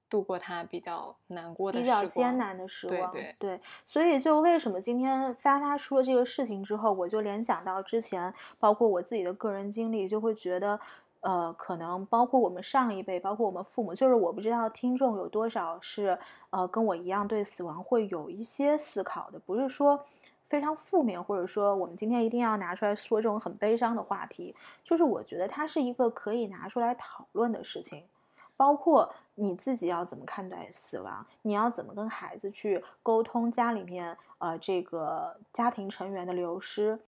[0.10, 10.80] 度过她比较难过的比较艰难的时光，对对所以就为什么今天发发说这个事情之后，我就联想到之前，包括我自己的个人经历，就会觉得，
[11.22, 16.18] 呃，可能包括我们上一辈，包括我们父母，就是我不知道听众有多少是
[16.50, 20.04] 呃跟我一样对死亡会有一些思考的，不是说。
[20.50, 28.04] 非常负面，或者说我们今天一定要拿出来说这种很悲伤的话题，就是我觉得它是一个可以拿出来讨论的事情。
[28.58, 37.00] 包括你自己要怎么看待死亡，你要怎么跟孩子去沟通家里面呃这个家庭成员的流失。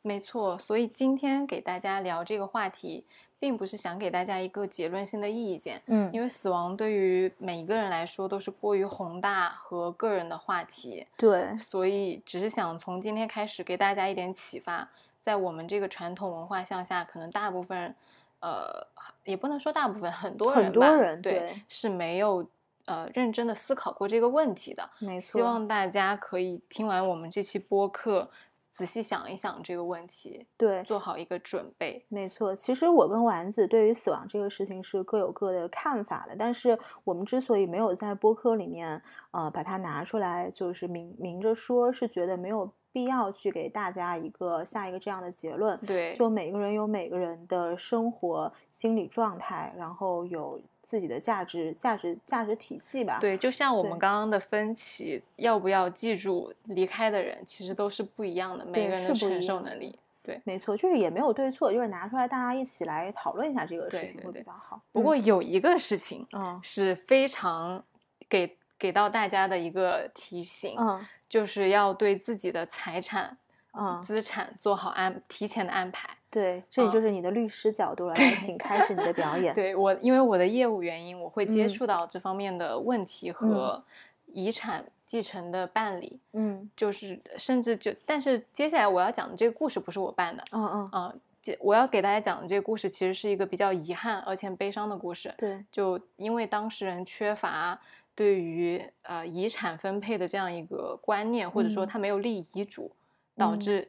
[0.00, 3.04] 没错，所以今天给大家聊这个话题，
[3.44, 14.88] 并不是想给大家一个结论性的意见，嗯因为死亡对于每一个人来说都是过于宏大和个人的话题，对，所以只是想从今天开始给大家一点启发，
[15.22, 17.94] 在我们这个传统文化向下，可能大部分，
[18.40, 18.86] 呃，
[19.24, 22.48] 也不能说大部分，很多人很多吧人对对是没有
[22.86, 24.88] 呃认真的思考过这个问题的。
[25.00, 25.38] 没错。
[25.38, 28.30] 希望大家可以听完我们这期播客，
[28.74, 32.04] 仔细想一想这个问题，对，做好一个准备。
[32.08, 45.78] 没错，其实我跟丸子对于死亡这个事情是各有各的看法的，但是我们之所以没有在播客里面呃把它拿出来，就是明明着说，是觉得没有必要去给大家一个下一个这样的结论。
[45.86, 53.18] 对，就每个人有每个人的生活心理状态，然后有自己的价值价值价值体系吧。
[53.20, 59.98] 对，就像我们刚刚的分歧，要不要记住离开的人，其实都是不一样的，每个人的承受能力。
[60.22, 64.80] 对没错，就是也没有对错，就是拿出来大家一起来讨论一下这个事情会比较好。
[64.90, 67.84] 不过有一个事情嗯是非常
[68.26, 73.36] 给给到大家的一个提醒，嗯就是要对自己的财产、
[73.78, 76.08] 嗯，资产做好安提前的安排。
[76.34, 79.54] 对，这里嗯就是你的律师角度 了，来，请开始你的表 演。
[79.54, 81.68] 对我，因为我的业务原因，我会接嗯。
[81.68, 83.80] 触到这方面的问题和
[84.26, 86.68] 遗产继承的办理，嗯。
[86.76, 97.78] 就是甚至就，但是接下来我要讲的这个故事不是我办的，嗯嗯，啊、这我要给大家讲的这个故事其实是一个比较遗憾而且悲伤的故事，对，就因为当事人缺乏
[98.16, 101.86] 对于呃遗产分配的这样一个观念，或者说嗯。
[101.86, 102.90] 他没有立遗嘱，
[103.36, 103.60] 导嗯。
[103.60, 103.88] 致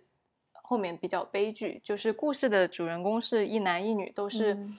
[0.68, 1.80] 后面比较悲剧。
[1.84, 4.78] 就是故事的主人公是一男一女，都是、嗯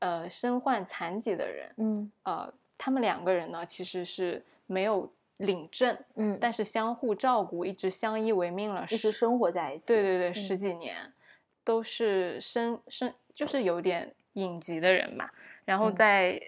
[0.00, 9.94] 呃身患残疾的人，嗯呃，他们两个人呢其实是没有领证，嗯，但是相互照顾，一直相依为命了一直生活在一起。
[9.94, 10.96] 对对对，嗯十几年，
[11.62, 15.30] 都是身身就是有点隐疾的人嘛。
[15.64, 16.42] 然后嗯在、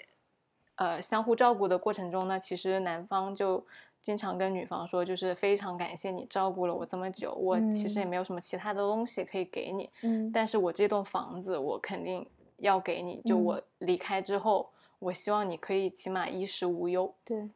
[0.74, 3.64] 呃相互照顾的过程中呢，其实男方就
[4.08, 8.08] 经常跟女方说，就是非常感谢你照顾了我这么久，我其实也嗯。
[8.08, 10.32] 没有什么其他的东西可以给你，嗯。
[10.32, 13.44] 但是我这栋房子我肯定要给你，就嗯。
[13.44, 17.14] 我离开之后，我希望你可以起码衣食无忧。
[17.22, 17.50] 对，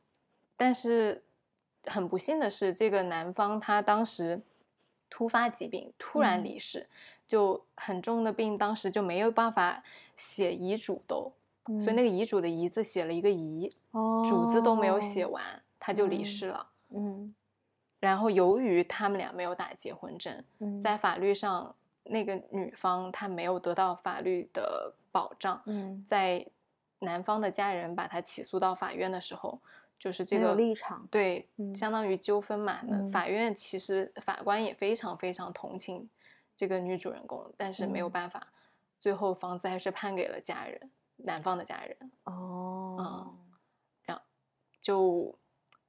[0.55, 1.23] 但是
[1.87, 4.43] 很不幸的是，这个男方他当时
[5.09, 6.45] 突发疾病，突然嗯。
[6.45, 6.87] 离世，
[7.27, 9.83] 就很重的病，当时就没有办法
[10.19, 11.33] 写遗嘱都，
[11.81, 15.43] 所以那个个遗嘱的遗字写了一个遗，哦，主字都没有写完，
[15.85, 16.71] 他就离嗯世了。
[16.91, 17.35] 嗯
[17.99, 21.75] 然后由于他们俩没有打结婚证，嗯，在法律上，
[22.05, 26.47] 那个女方她没有得到法律的保障，嗯在
[27.01, 29.61] 男方的家人把他起诉到法院的时候，
[29.99, 32.81] 就是这个立场对，嗯相当于纠纷嘛。
[32.89, 36.09] 嗯法院其实法官也非常非常同情
[36.57, 38.47] 这个女主人公，但是没有嗯办法，
[38.99, 41.97] 最后房子还是判给了家人，男方的家人。
[42.25, 42.97] 哦，
[44.09, 44.19] 嗯
[44.81, 45.39] 就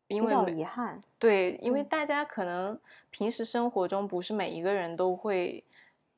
[0.07, 1.01] 因比较为遗憾。
[1.19, 1.85] 对，因为嗯。
[1.85, 2.79] 大家可能
[3.09, 5.63] 平时生活中不是每一个人都会，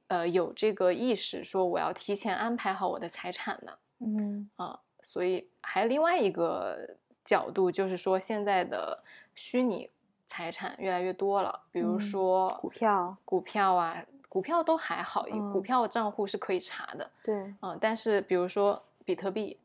[0.07, 3.77] 呃，有这个意识，说我要提前安排好我的财产的。
[3.99, 4.49] 嗯。
[4.55, 9.03] 啊，所以还有另外一个角度，就是说现在的
[9.35, 9.89] 虚拟
[10.27, 13.17] 财产越来越多了，比如嗯说股票。
[13.23, 15.61] 股票啊，股票都还好，股嗯。
[15.61, 19.57] 票账户是可以查的，对，嗯，但是比如说比特币，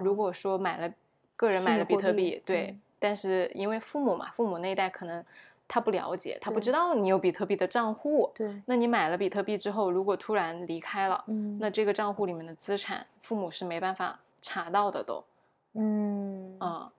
[0.00, 0.92] 如哦果说买了
[1.36, 5.24] 个人买了比特币，对，嗯但是因为父母嘛，父母那一代可能
[5.66, 15.24] 他不了解，他不知道你有比特币的账户，对，那你买了比特币之后，如果突然离开了，嗯那这个账户里面的资产，父母是没办法查到的都。
[15.74, 16.90] 嗯嗯，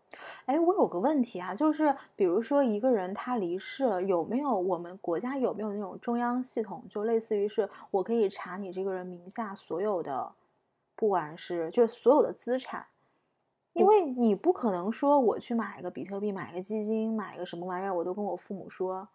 [0.46, 10.32] 哎，我有个问题啊，就是比如说一个人他离世了，有没有我们国家有没有那种中央系统，就类似于是我可以查你这个人名下所有的，
[10.96, 12.86] 不管是就所有的资产，
[13.74, 19.08] 因为你不可能说我去买个比特币、买个基金、买个什么玩意儿，我都跟我父母说，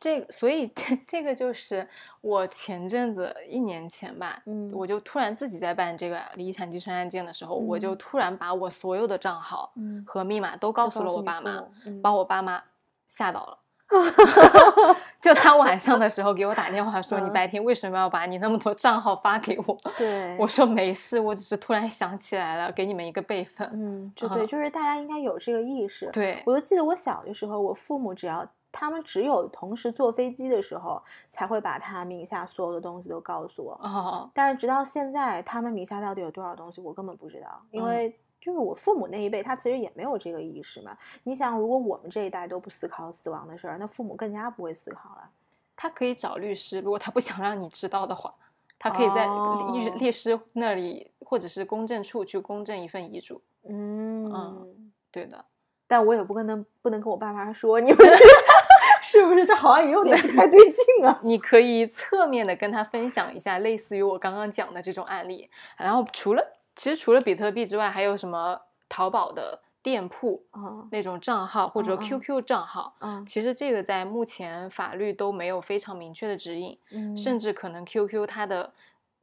[0.00, 1.88] 这个所以这这个就是
[2.20, 4.70] 我前阵子一年前吧，嗯。
[4.72, 7.98] 我就突然自己在办这个遗产继承案件的时候，我就嗯。
[7.98, 10.04] 突然把我所有的账号嗯。
[10.06, 11.64] 和密码都告诉了我爸妈
[12.02, 12.62] 把我爸妈
[13.06, 13.58] 吓到了。
[15.20, 23.68] 就他晚上的时候给我打电话说：“你嗯白天为什么要把你那么多账号发给我？” 对，我说：“没事，我只是突然想起来了，给你们一个备份。
[23.72, 26.08] 嗯，就对，啊就是大家应该有这个意识。
[26.12, 33.72] 对，我就记得我小的时候，我父母只要他们只有同时坐飞机的时候，才会把他名下所有的东西都告诉我。
[33.82, 38.16] 哦，但是直到现在，他们名下到底有多少东西，我根本不知道，因嗯为
[38.48, 40.96] 就是我父母那一辈，他其实也没有这个意识嘛。
[41.24, 45.28] 你想，如果我们这一代都不思考死亡的事儿，那父母更加不会思考了。
[45.76, 48.32] 他可以找律师，如果他不想让你知道的话，
[48.78, 53.38] 他可以在律哦律师那里或者是公证处去公证一份遗嘱。
[53.68, 55.44] 嗯，对的，
[55.86, 58.24] 但我也不可能不能跟我爸妈说，你们这
[59.04, 61.20] 是不是这好像也有点不太对劲啊？
[61.22, 65.50] 你可以侧面的跟他分享一下类似于我刚刚讲的这种案例。
[65.76, 72.94] 然后除了其实除了比特币之外，还有什么淘宝的店铺啊那种账号或者嗯嗯 QQ 账号。
[73.00, 78.72] 嗯其实这个在目前法律都没有非常明确的指引，嗯，甚至可能 QQ 它的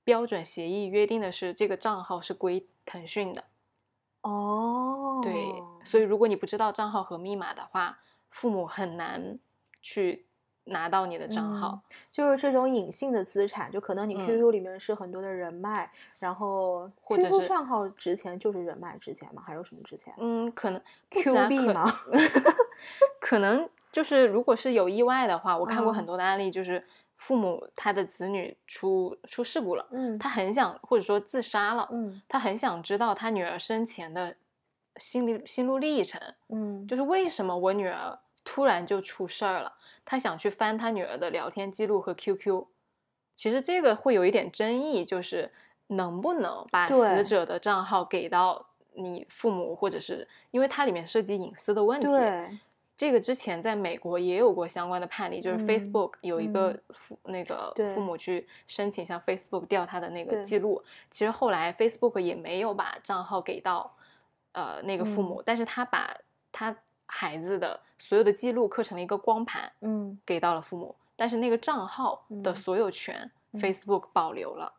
[0.04, 3.46] 标准协议约定的是这个账号是归腾讯的。
[4.20, 5.34] 哦，对，
[5.86, 8.00] 所以如果你不知道账号和密码的话，
[8.30, 9.40] 父母很难
[9.82, 10.26] 去
[10.66, 11.80] 拿到你的账号。
[12.12, 15.90] 就是这种隐性的资产，就可能你嗯 QQ 里面是很多的人脉，
[16.20, 19.42] 然后或者 QQ 是账号值钱就是人脉值钱吗？
[19.46, 21.92] 还有什么值钱嗯，可能？Q 币吗？
[23.20, 26.84] 可能就是如果是有意外的话，我看过很嗯多的案例，就是
[27.18, 34.36] 父母他的子女出出事故了，嗯他很想或者说自杀了，嗯他很想知道他女儿生前的
[34.98, 39.74] 心理心路历程，嗯，就是为什么我女儿突然就出事儿了，
[40.06, 42.66] 他想去翻他女儿的聊天记录和 QQ。
[43.36, 45.52] 其实这个会有一点争议，就是
[45.88, 52.08] 能不能把死者的账号给到你父母，或者是因为它里面涉及隐私的问题。
[52.08, 52.58] 对，
[52.96, 60.82] 这个之前在美国也有过相关的判例，就是嗯 Facebook 有一个嗯父、那个父母去申请向 Facebook 调他的那个记录，
[61.12, 63.94] 其实后来 Facebook 也没有把账号给到
[64.54, 66.16] 呃那个父母，但是他把
[66.54, 66.74] 他
[67.06, 70.18] 孩子的所有的记录刻成了一个光盘嗯。
[70.26, 72.56] 给到了父母，但是那个账号的嗯。
[72.56, 73.60] 所有权、嗯。
[73.60, 74.74] Facebook 保留了。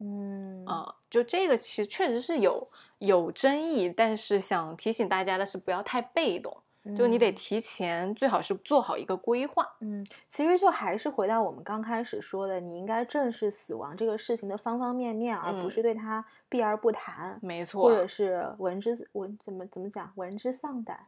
[0.00, 0.64] 嗯。
[0.66, 2.68] 啊、就这个其实确实是有
[2.98, 6.56] 有争议，但是想提醒大家的是，不要太被动，
[6.96, 7.34] 就你得嗯。
[7.34, 9.68] 提前，最好是做好一个规划。
[9.80, 15.70] 嗯，其实就还是回到我们刚开始说的，你应该正视死亡这个事情的方方面面，而不嗯。
[15.70, 21.06] 是对它避而不谈，没错，或者是闻之闻怎么怎么讲，闻之丧胆，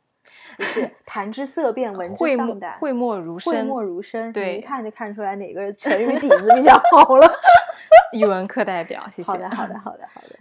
[0.57, 7.31] 不是 谈之色变，闻之丧胆，讳莫如讳深，莫如深，对一看就看出来哪个成语底子比较好了。
[8.13, 9.33] 语文课代表，谢谢。
[9.33, 10.39] 好的，好的， 好的，好的，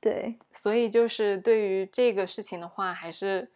[0.00, 3.50] 对，所以就是对于这个事情的话，还是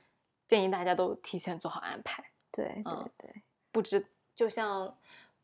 [0.46, 2.22] 建议大家都提前做好安排。
[2.52, 3.42] 对，对嗯，对，
[3.72, 4.96] 不知就像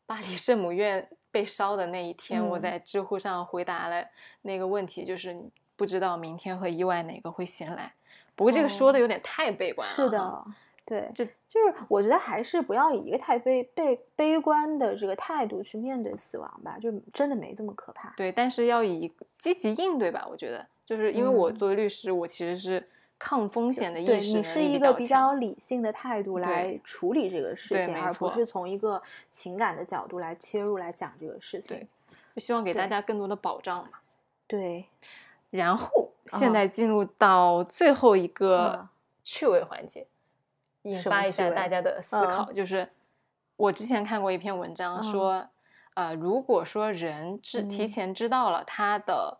[0.05, 4.05] 巴黎圣母院被烧的那一天，我嗯在知乎上回答了
[4.43, 5.37] 那个问题，就是
[5.75, 7.93] 不知道明天和意外哪个会先来。
[8.35, 10.45] 不过这个说的哦有点太悲观了，是的。，
[10.85, 18.13] 对，就就是我觉得还是不要以一个太悲悲悲观的这个态度去面对死亡吧，就真的没这么可怕。
[18.15, 20.27] 对，但是要以积极应对吧。
[20.29, 25.33] 我觉得，就是因为我嗯作为律师，我其实是抗风险的对意识能你是一个比较。
[25.33, 31.77] 理性的态度来处理这个事情，而不是从一个情感的角度来切入来讲这个事情。
[31.77, 31.87] 对
[32.35, 33.89] 就希望给大家更多的保障嘛。
[34.45, 34.85] 对，
[35.55, 38.91] 然后现啊在进入到最后一个啊
[39.23, 40.07] 趣味环节，
[40.83, 42.51] 引发一下大家的思嗯考。
[42.51, 42.89] 就是
[43.55, 45.47] 我之前看过一篇文章说，
[45.93, 49.37] 呃，如果说人知提嗯前知道了他的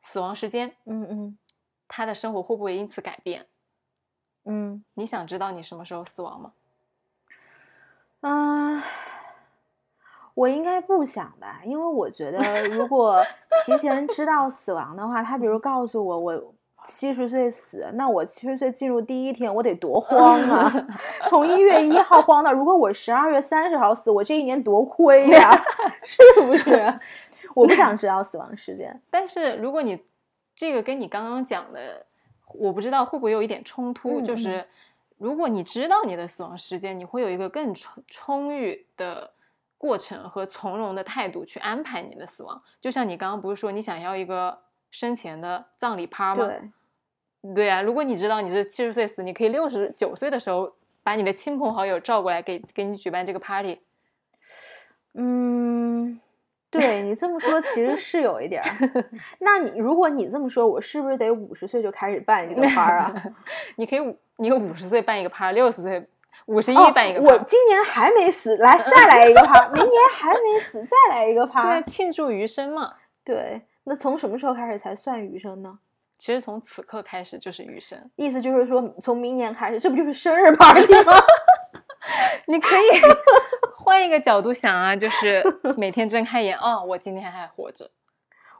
[0.00, 1.38] 死亡时间，嗯嗯
[1.86, 3.46] 他的生活会不会因此改变？
[4.44, 6.52] 嗯你想知道你什么时候死亡吗？
[8.20, 8.84] 啊，
[10.40, 13.22] 我应该不想吧，因为我觉得如果
[13.66, 16.54] 提前知道死亡的话，他比如告诉我我
[16.86, 20.72] 七十岁死，那我七十岁进入第一天，我得多慌啊！
[21.28, 25.62] 从一月一号慌到，如果我十二月三十号死，我这一年多亏呀，
[26.02, 26.94] 是不是？
[27.54, 28.98] 我不想知道死亡时间。
[29.12, 30.02] 但是如果你
[30.54, 32.06] 这个跟你刚刚讲的，
[32.54, 34.64] 我不知道会不会有一点冲突，就是
[35.18, 39.30] 如果你知道你的死亡时间，你会有一个更充充裕的
[39.80, 42.62] 过程和从容的态度去安排你的死亡。
[42.82, 44.58] 就像你刚刚不是说你想要一个
[44.90, 46.46] 生前的葬礼趴吗？
[46.46, 50.70] 对，对啊，如果你知道你是七十岁死，你可以六十九岁的时候
[51.02, 53.80] 把你的亲朋好友召过来给给你举办这个 party。
[55.14, 56.20] 嗯，
[56.68, 59.04] 对你这么说，其实是有一点儿。
[59.40, 63.14] 那你如果你这么说，我是不是得五十岁就开始办这个班儿啊？
[63.76, 66.06] 你可以五，你五十岁办一个趴，六十岁、
[66.46, 67.26] 五十一哦办一个趴。
[67.26, 71.82] 我今年还没死，来 再来一个趴，明年还没死，再来一个 对趴对，。
[71.84, 72.94] 庆祝余生嘛。
[73.24, 75.78] 对，那从什么时候开始才算余生呢？
[76.18, 78.10] 其实从此刻开始就是余生。
[78.16, 81.12] 意思就是说，从明年开始，这不就是生日 party 吗？
[82.46, 82.80] 你可以
[83.76, 85.42] 换一个角度想啊，就是
[85.76, 87.90] 每天睁开眼，哦，我今天还活着。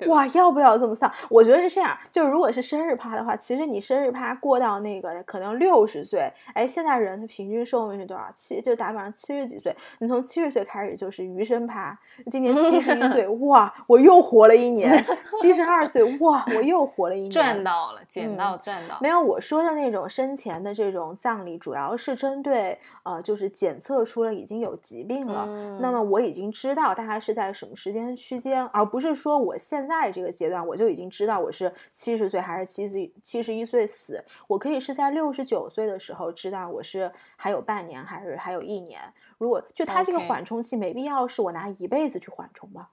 [0.08, 1.10] 哇，要不要这么丧？
[1.28, 8.26] 我觉得是这样，就如果是生日趴的话，其实你生日趴过到那个可能六十岁，哎，现在人的平均寿命是多少？
[8.34, 11.98] 七就打比方七十几岁，你从七十岁开始就是余生趴，
[12.30, 14.90] 今年七十一岁， 哇，我又活了一年；
[15.40, 18.98] 七十二岁，哇，我又活了一年，赚到了，捡嗯到赚到。
[19.00, 25.46] 没有我说的那种生前的这种葬礼，主要是针对呃，就是检测出了已经有疾病了，
[25.80, 39.00] 那嗯么我已经知道大概是在什么时间区间，而不是说我现在这个阶段我就已经知道我是七十岁还是七十七十一岁死，我可以是在六十九岁的时候知道我是还有半年还是还有一年。
[39.38, 42.90] 如果就他这个缓冲期没必要是我拿一辈子去缓冲吧。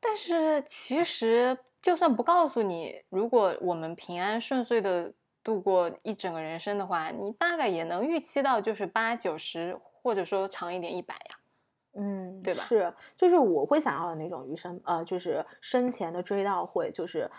[0.00, 5.12] 但是其实，就算不告诉你，如果我们平安顺遂的
[5.44, 11.39] 度过一整个人生的话，你大概也能预期到就是八九十，或者说长一点一百呀。
[11.92, 17.30] 嗯，对吧是，就是我会想要的那种余生，呃，就是生前的追悼会，就是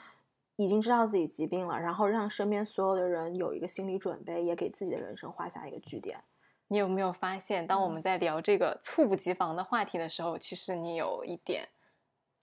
[0.58, 6.22] 已经知道自己疾病了，然后让身边所有的人有一个心理准备，也给自己的人生画下一个句点。
[6.68, 11.68] 你有没有发现，当我嗯们在聊这个猝不及防的话题的时候，其实你有一点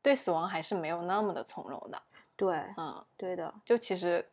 [0.03, 2.03] 对死亡还是没有那么的从容的。
[2.37, 4.27] 对，嗯，对的，就其实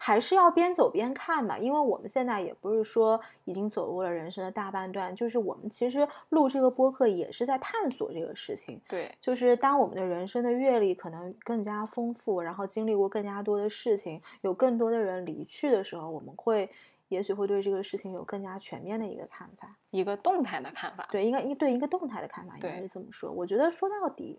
[0.00, 8.80] 还是要边走边看嘛，因为我们现在也不是说已经走过了人生的大半段，就是我们其实录这个播客也是在探索这个事情。
[8.88, 16.70] 对就是当我们的人生的阅历可能更加丰富，然后经历过更加多的事情，有更多的人离去的时候，我们会
[17.08, 19.74] 也许会对这个事情有更加全面的一个看法。
[19.90, 21.08] 一个动态的看法。
[21.10, 23.32] 对，应该一对一个动态的看法，应该是这么说。
[23.32, 24.38] 我觉得说到底，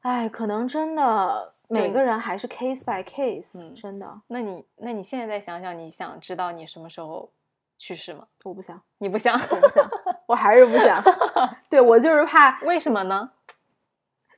[0.00, 7.30] 哎，可能真的每个人还是 case by case，、嗯真的，那你那你现在再想想，你想知道你什么时候
[7.76, 8.26] 去世吗？
[8.44, 9.34] 我不想，你不想？
[9.34, 9.90] 我不想，
[10.28, 11.02] 我还是不想。
[11.68, 13.32] 对我就是怕，为什么呢？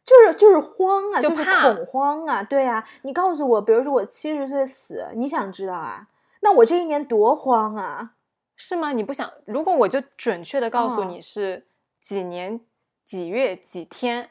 [0.05, 2.89] 就是就是慌啊，就怕恐慌啊，对啊。
[3.03, 6.09] 你告诉我，比如说我七十岁死，你想知道啊？
[6.41, 8.15] 那我这一年多慌啊！
[8.57, 8.93] 是吗？
[8.93, 9.31] 你不想？
[9.45, 11.67] 如果我就准确的告诉哦你是
[12.01, 12.59] 几年
[13.05, 14.31] 几月几天，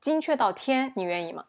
[0.00, 1.46] 精确到天，你愿意吗？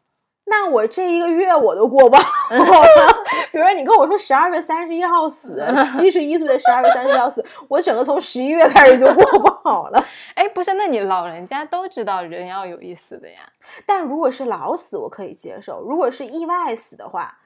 [0.50, 2.24] 那我这一个月我都过不好。
[3.52, 5.62] 比如说，你跟我说十二月三十一号死，
[5.98, 10.04] 七十一岁的十二月三十一号死， 我整个从十一月开始就过不好了。
[10.36, 13.39] 哎，不是，那你老人家都知道人要有意思的呀。
[13.86, 17.38] 但如果是老死，我可以接受；如果是意外死的话，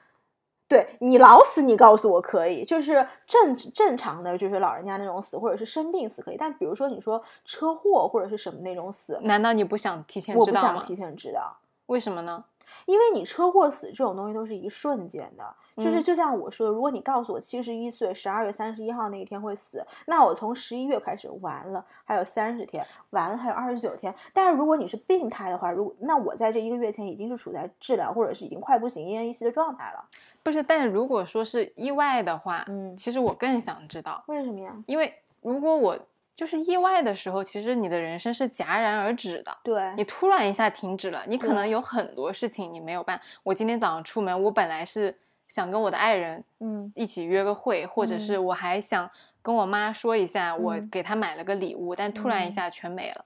[0.68, 6.36] 对你老死，你告诉我可以，就是正正常的，就是老人家那种死，或者是生病死可以。
[6.38, 10.68] 但比如说你说车祸或者是什么那种死，难道你不想提前知道吗？
[10.72, 11.56] 不想提前知道。
[11.86, 12.44] 为什么呢？
[12.92, 24.14] 因为你车祸死这种东西都是一瞬间的，就是嗯就像我说的，如果你告诉我七十一岁十二月三十一号那一天会死，那我从十一月开始完了，还有三十天，完了还有二十九天。
[24.34, 30.04] 但是如果你是病态的话，如那我在这一个月前已经是处在治疗或者是已经快不行、奄奄一息的状态了。
[30.42, 34.76] 不是，但如果说是意外的话，嗯其实我更想知道，为什么呀？
[34.86, 35.98] 因为如果我
[36.34, 39.56] 就是意外的时候，其实你的人生是戛然而止的。
[39.62, 43.20] 对，你突然一下停止了，你可能有很多事情你没有办。
[43.42, 45.16] 我今天早上出门，我本来是
[45.48, 49.08] 想跟我的爱人嗯一起约个会，或者是嗯我还想
[49.42, 53.24] 跟我妈说一下，我嗯给她买了个礼物，但突然一嗯下全没了。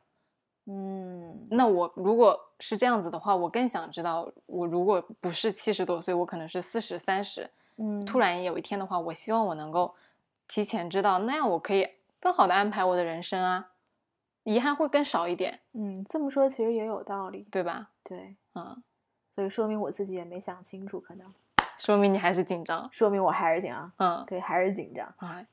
[0.68, 9.94] 嗯那我如果是这样子的话，我更想知道，我如果不是七十多岁，我可能是四十三十，嗯，突然有一天的话，我希望我能够
[10.48, 11.88] 提前知道，那样我可以
[12.26, 13.68] 更好的安排我的人生啊，
[14.42, 17.46] 遗憾会更少一点，嗯这么说其实也有道理。
[17.52, 17.90] 对吧？
[18.02, 18.82] 对，嗯，
[19.32, 21.32] 所以说明我自己也没想清楚，可能
[21.78, 22.88] 说明你还是紧张。
[22.90, 25.06] 说明我还是紧张，嗯，对，还是紧张。
[25.18, 25.46] 哎，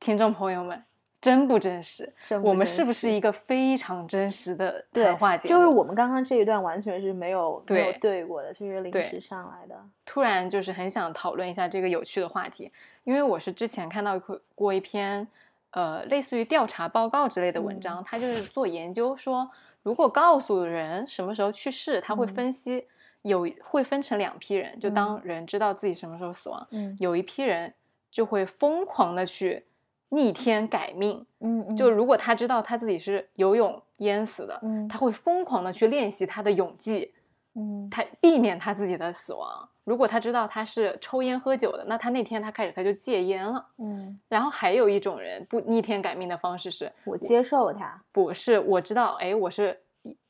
[0.00, 0.84] 听众朋友们，
[1.20, 2.12] 真不真实？
[2.26, 5.54] 真不我们是不是一个非常真实的对谈话节目？
[5.54, 9.80] 就是我们刚刚这一段完全是没有没有对对过的，就是临时上来的。
[10.04, 12.72] 突然就是很想讨论一下这个有趣的话题，
[13.04, 15.26] 因为我是之前看到过过一篇
[15.74, 18.04] 呃类似于调查报告之类的文章，嗯。
[18.06, 19.48] 它就是做研究说，
[19.82, 22.28] 如果告诉人什么时候去世，他会嗯。
[22.28, 22.86] 分析
[23.22, 26.96] 有会分成两批人，就当人知道自己什么时候死亡，嗯。
[26.98, 27.72] 有一批人
[28.10, 29.64] 就会疯狂的去
[30.10, 34.86] 逆天改命，嗯嗯，就如果他知道他自己是游泳淹死的，嗯。
[34.88, 37.12] 他会疯狂的去练习他的泳技，
[37.54, 37.88] 嗯。
[37.90, 39.68] 他避免他自己的死亡。
[39.84, 43.64] 如果他知道他是抽烟喝酒的，那他那天他开始他就戒烟了。
[43.78, 48.02] 嗯，然后还有一种人不逆天改命的方式是，我接受他。
[48.10, 49.78] 不是我知道，哎，我是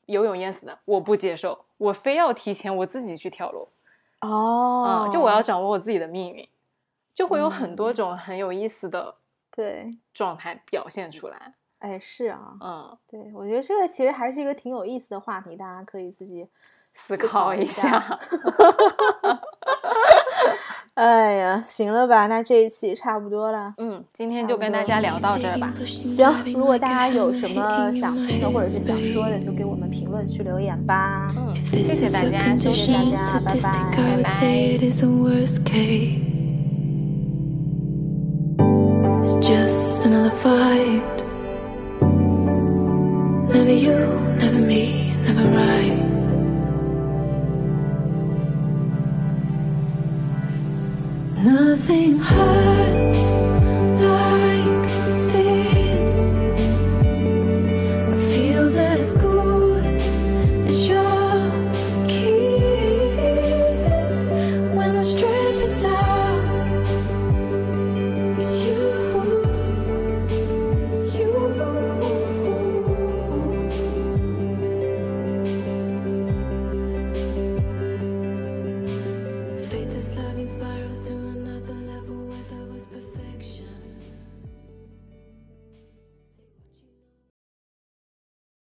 [0.05, 3.67] 游泳淹死的，我不接受，我非要提前我自己去跳楼
[4.21, 6.47] 哦啊、就我要掌握我自己的命运，
[7.13, 9.15] 就会有很多嗯种很有意思的
[9.51, 11.53] 对，状态表现出来。
[11.79, 16.47] 哎是啊，嗯，对我觉得这个其实还是一个挺有意思的话题，大家可以自己
[16.95, 18.17] 思考一下。
[20.95, 23.73] 哎呀，行了吧，那这一期差不多了。
[23.79, 25.73] 嗯，今天就跟大家聊到这吧。
[25.85, 31.33] 行，如果大家有什么想听的或者是想说的，就给我们评论区留言吧。
[31.35, 34.31] 嗯，谢谢大家，谢谢大家，拜拜，拜拜。
[43.51, 43.97] Never you,
[44.39, 46.04] never me, never right.
[51.75, 52.74] Nothing hurts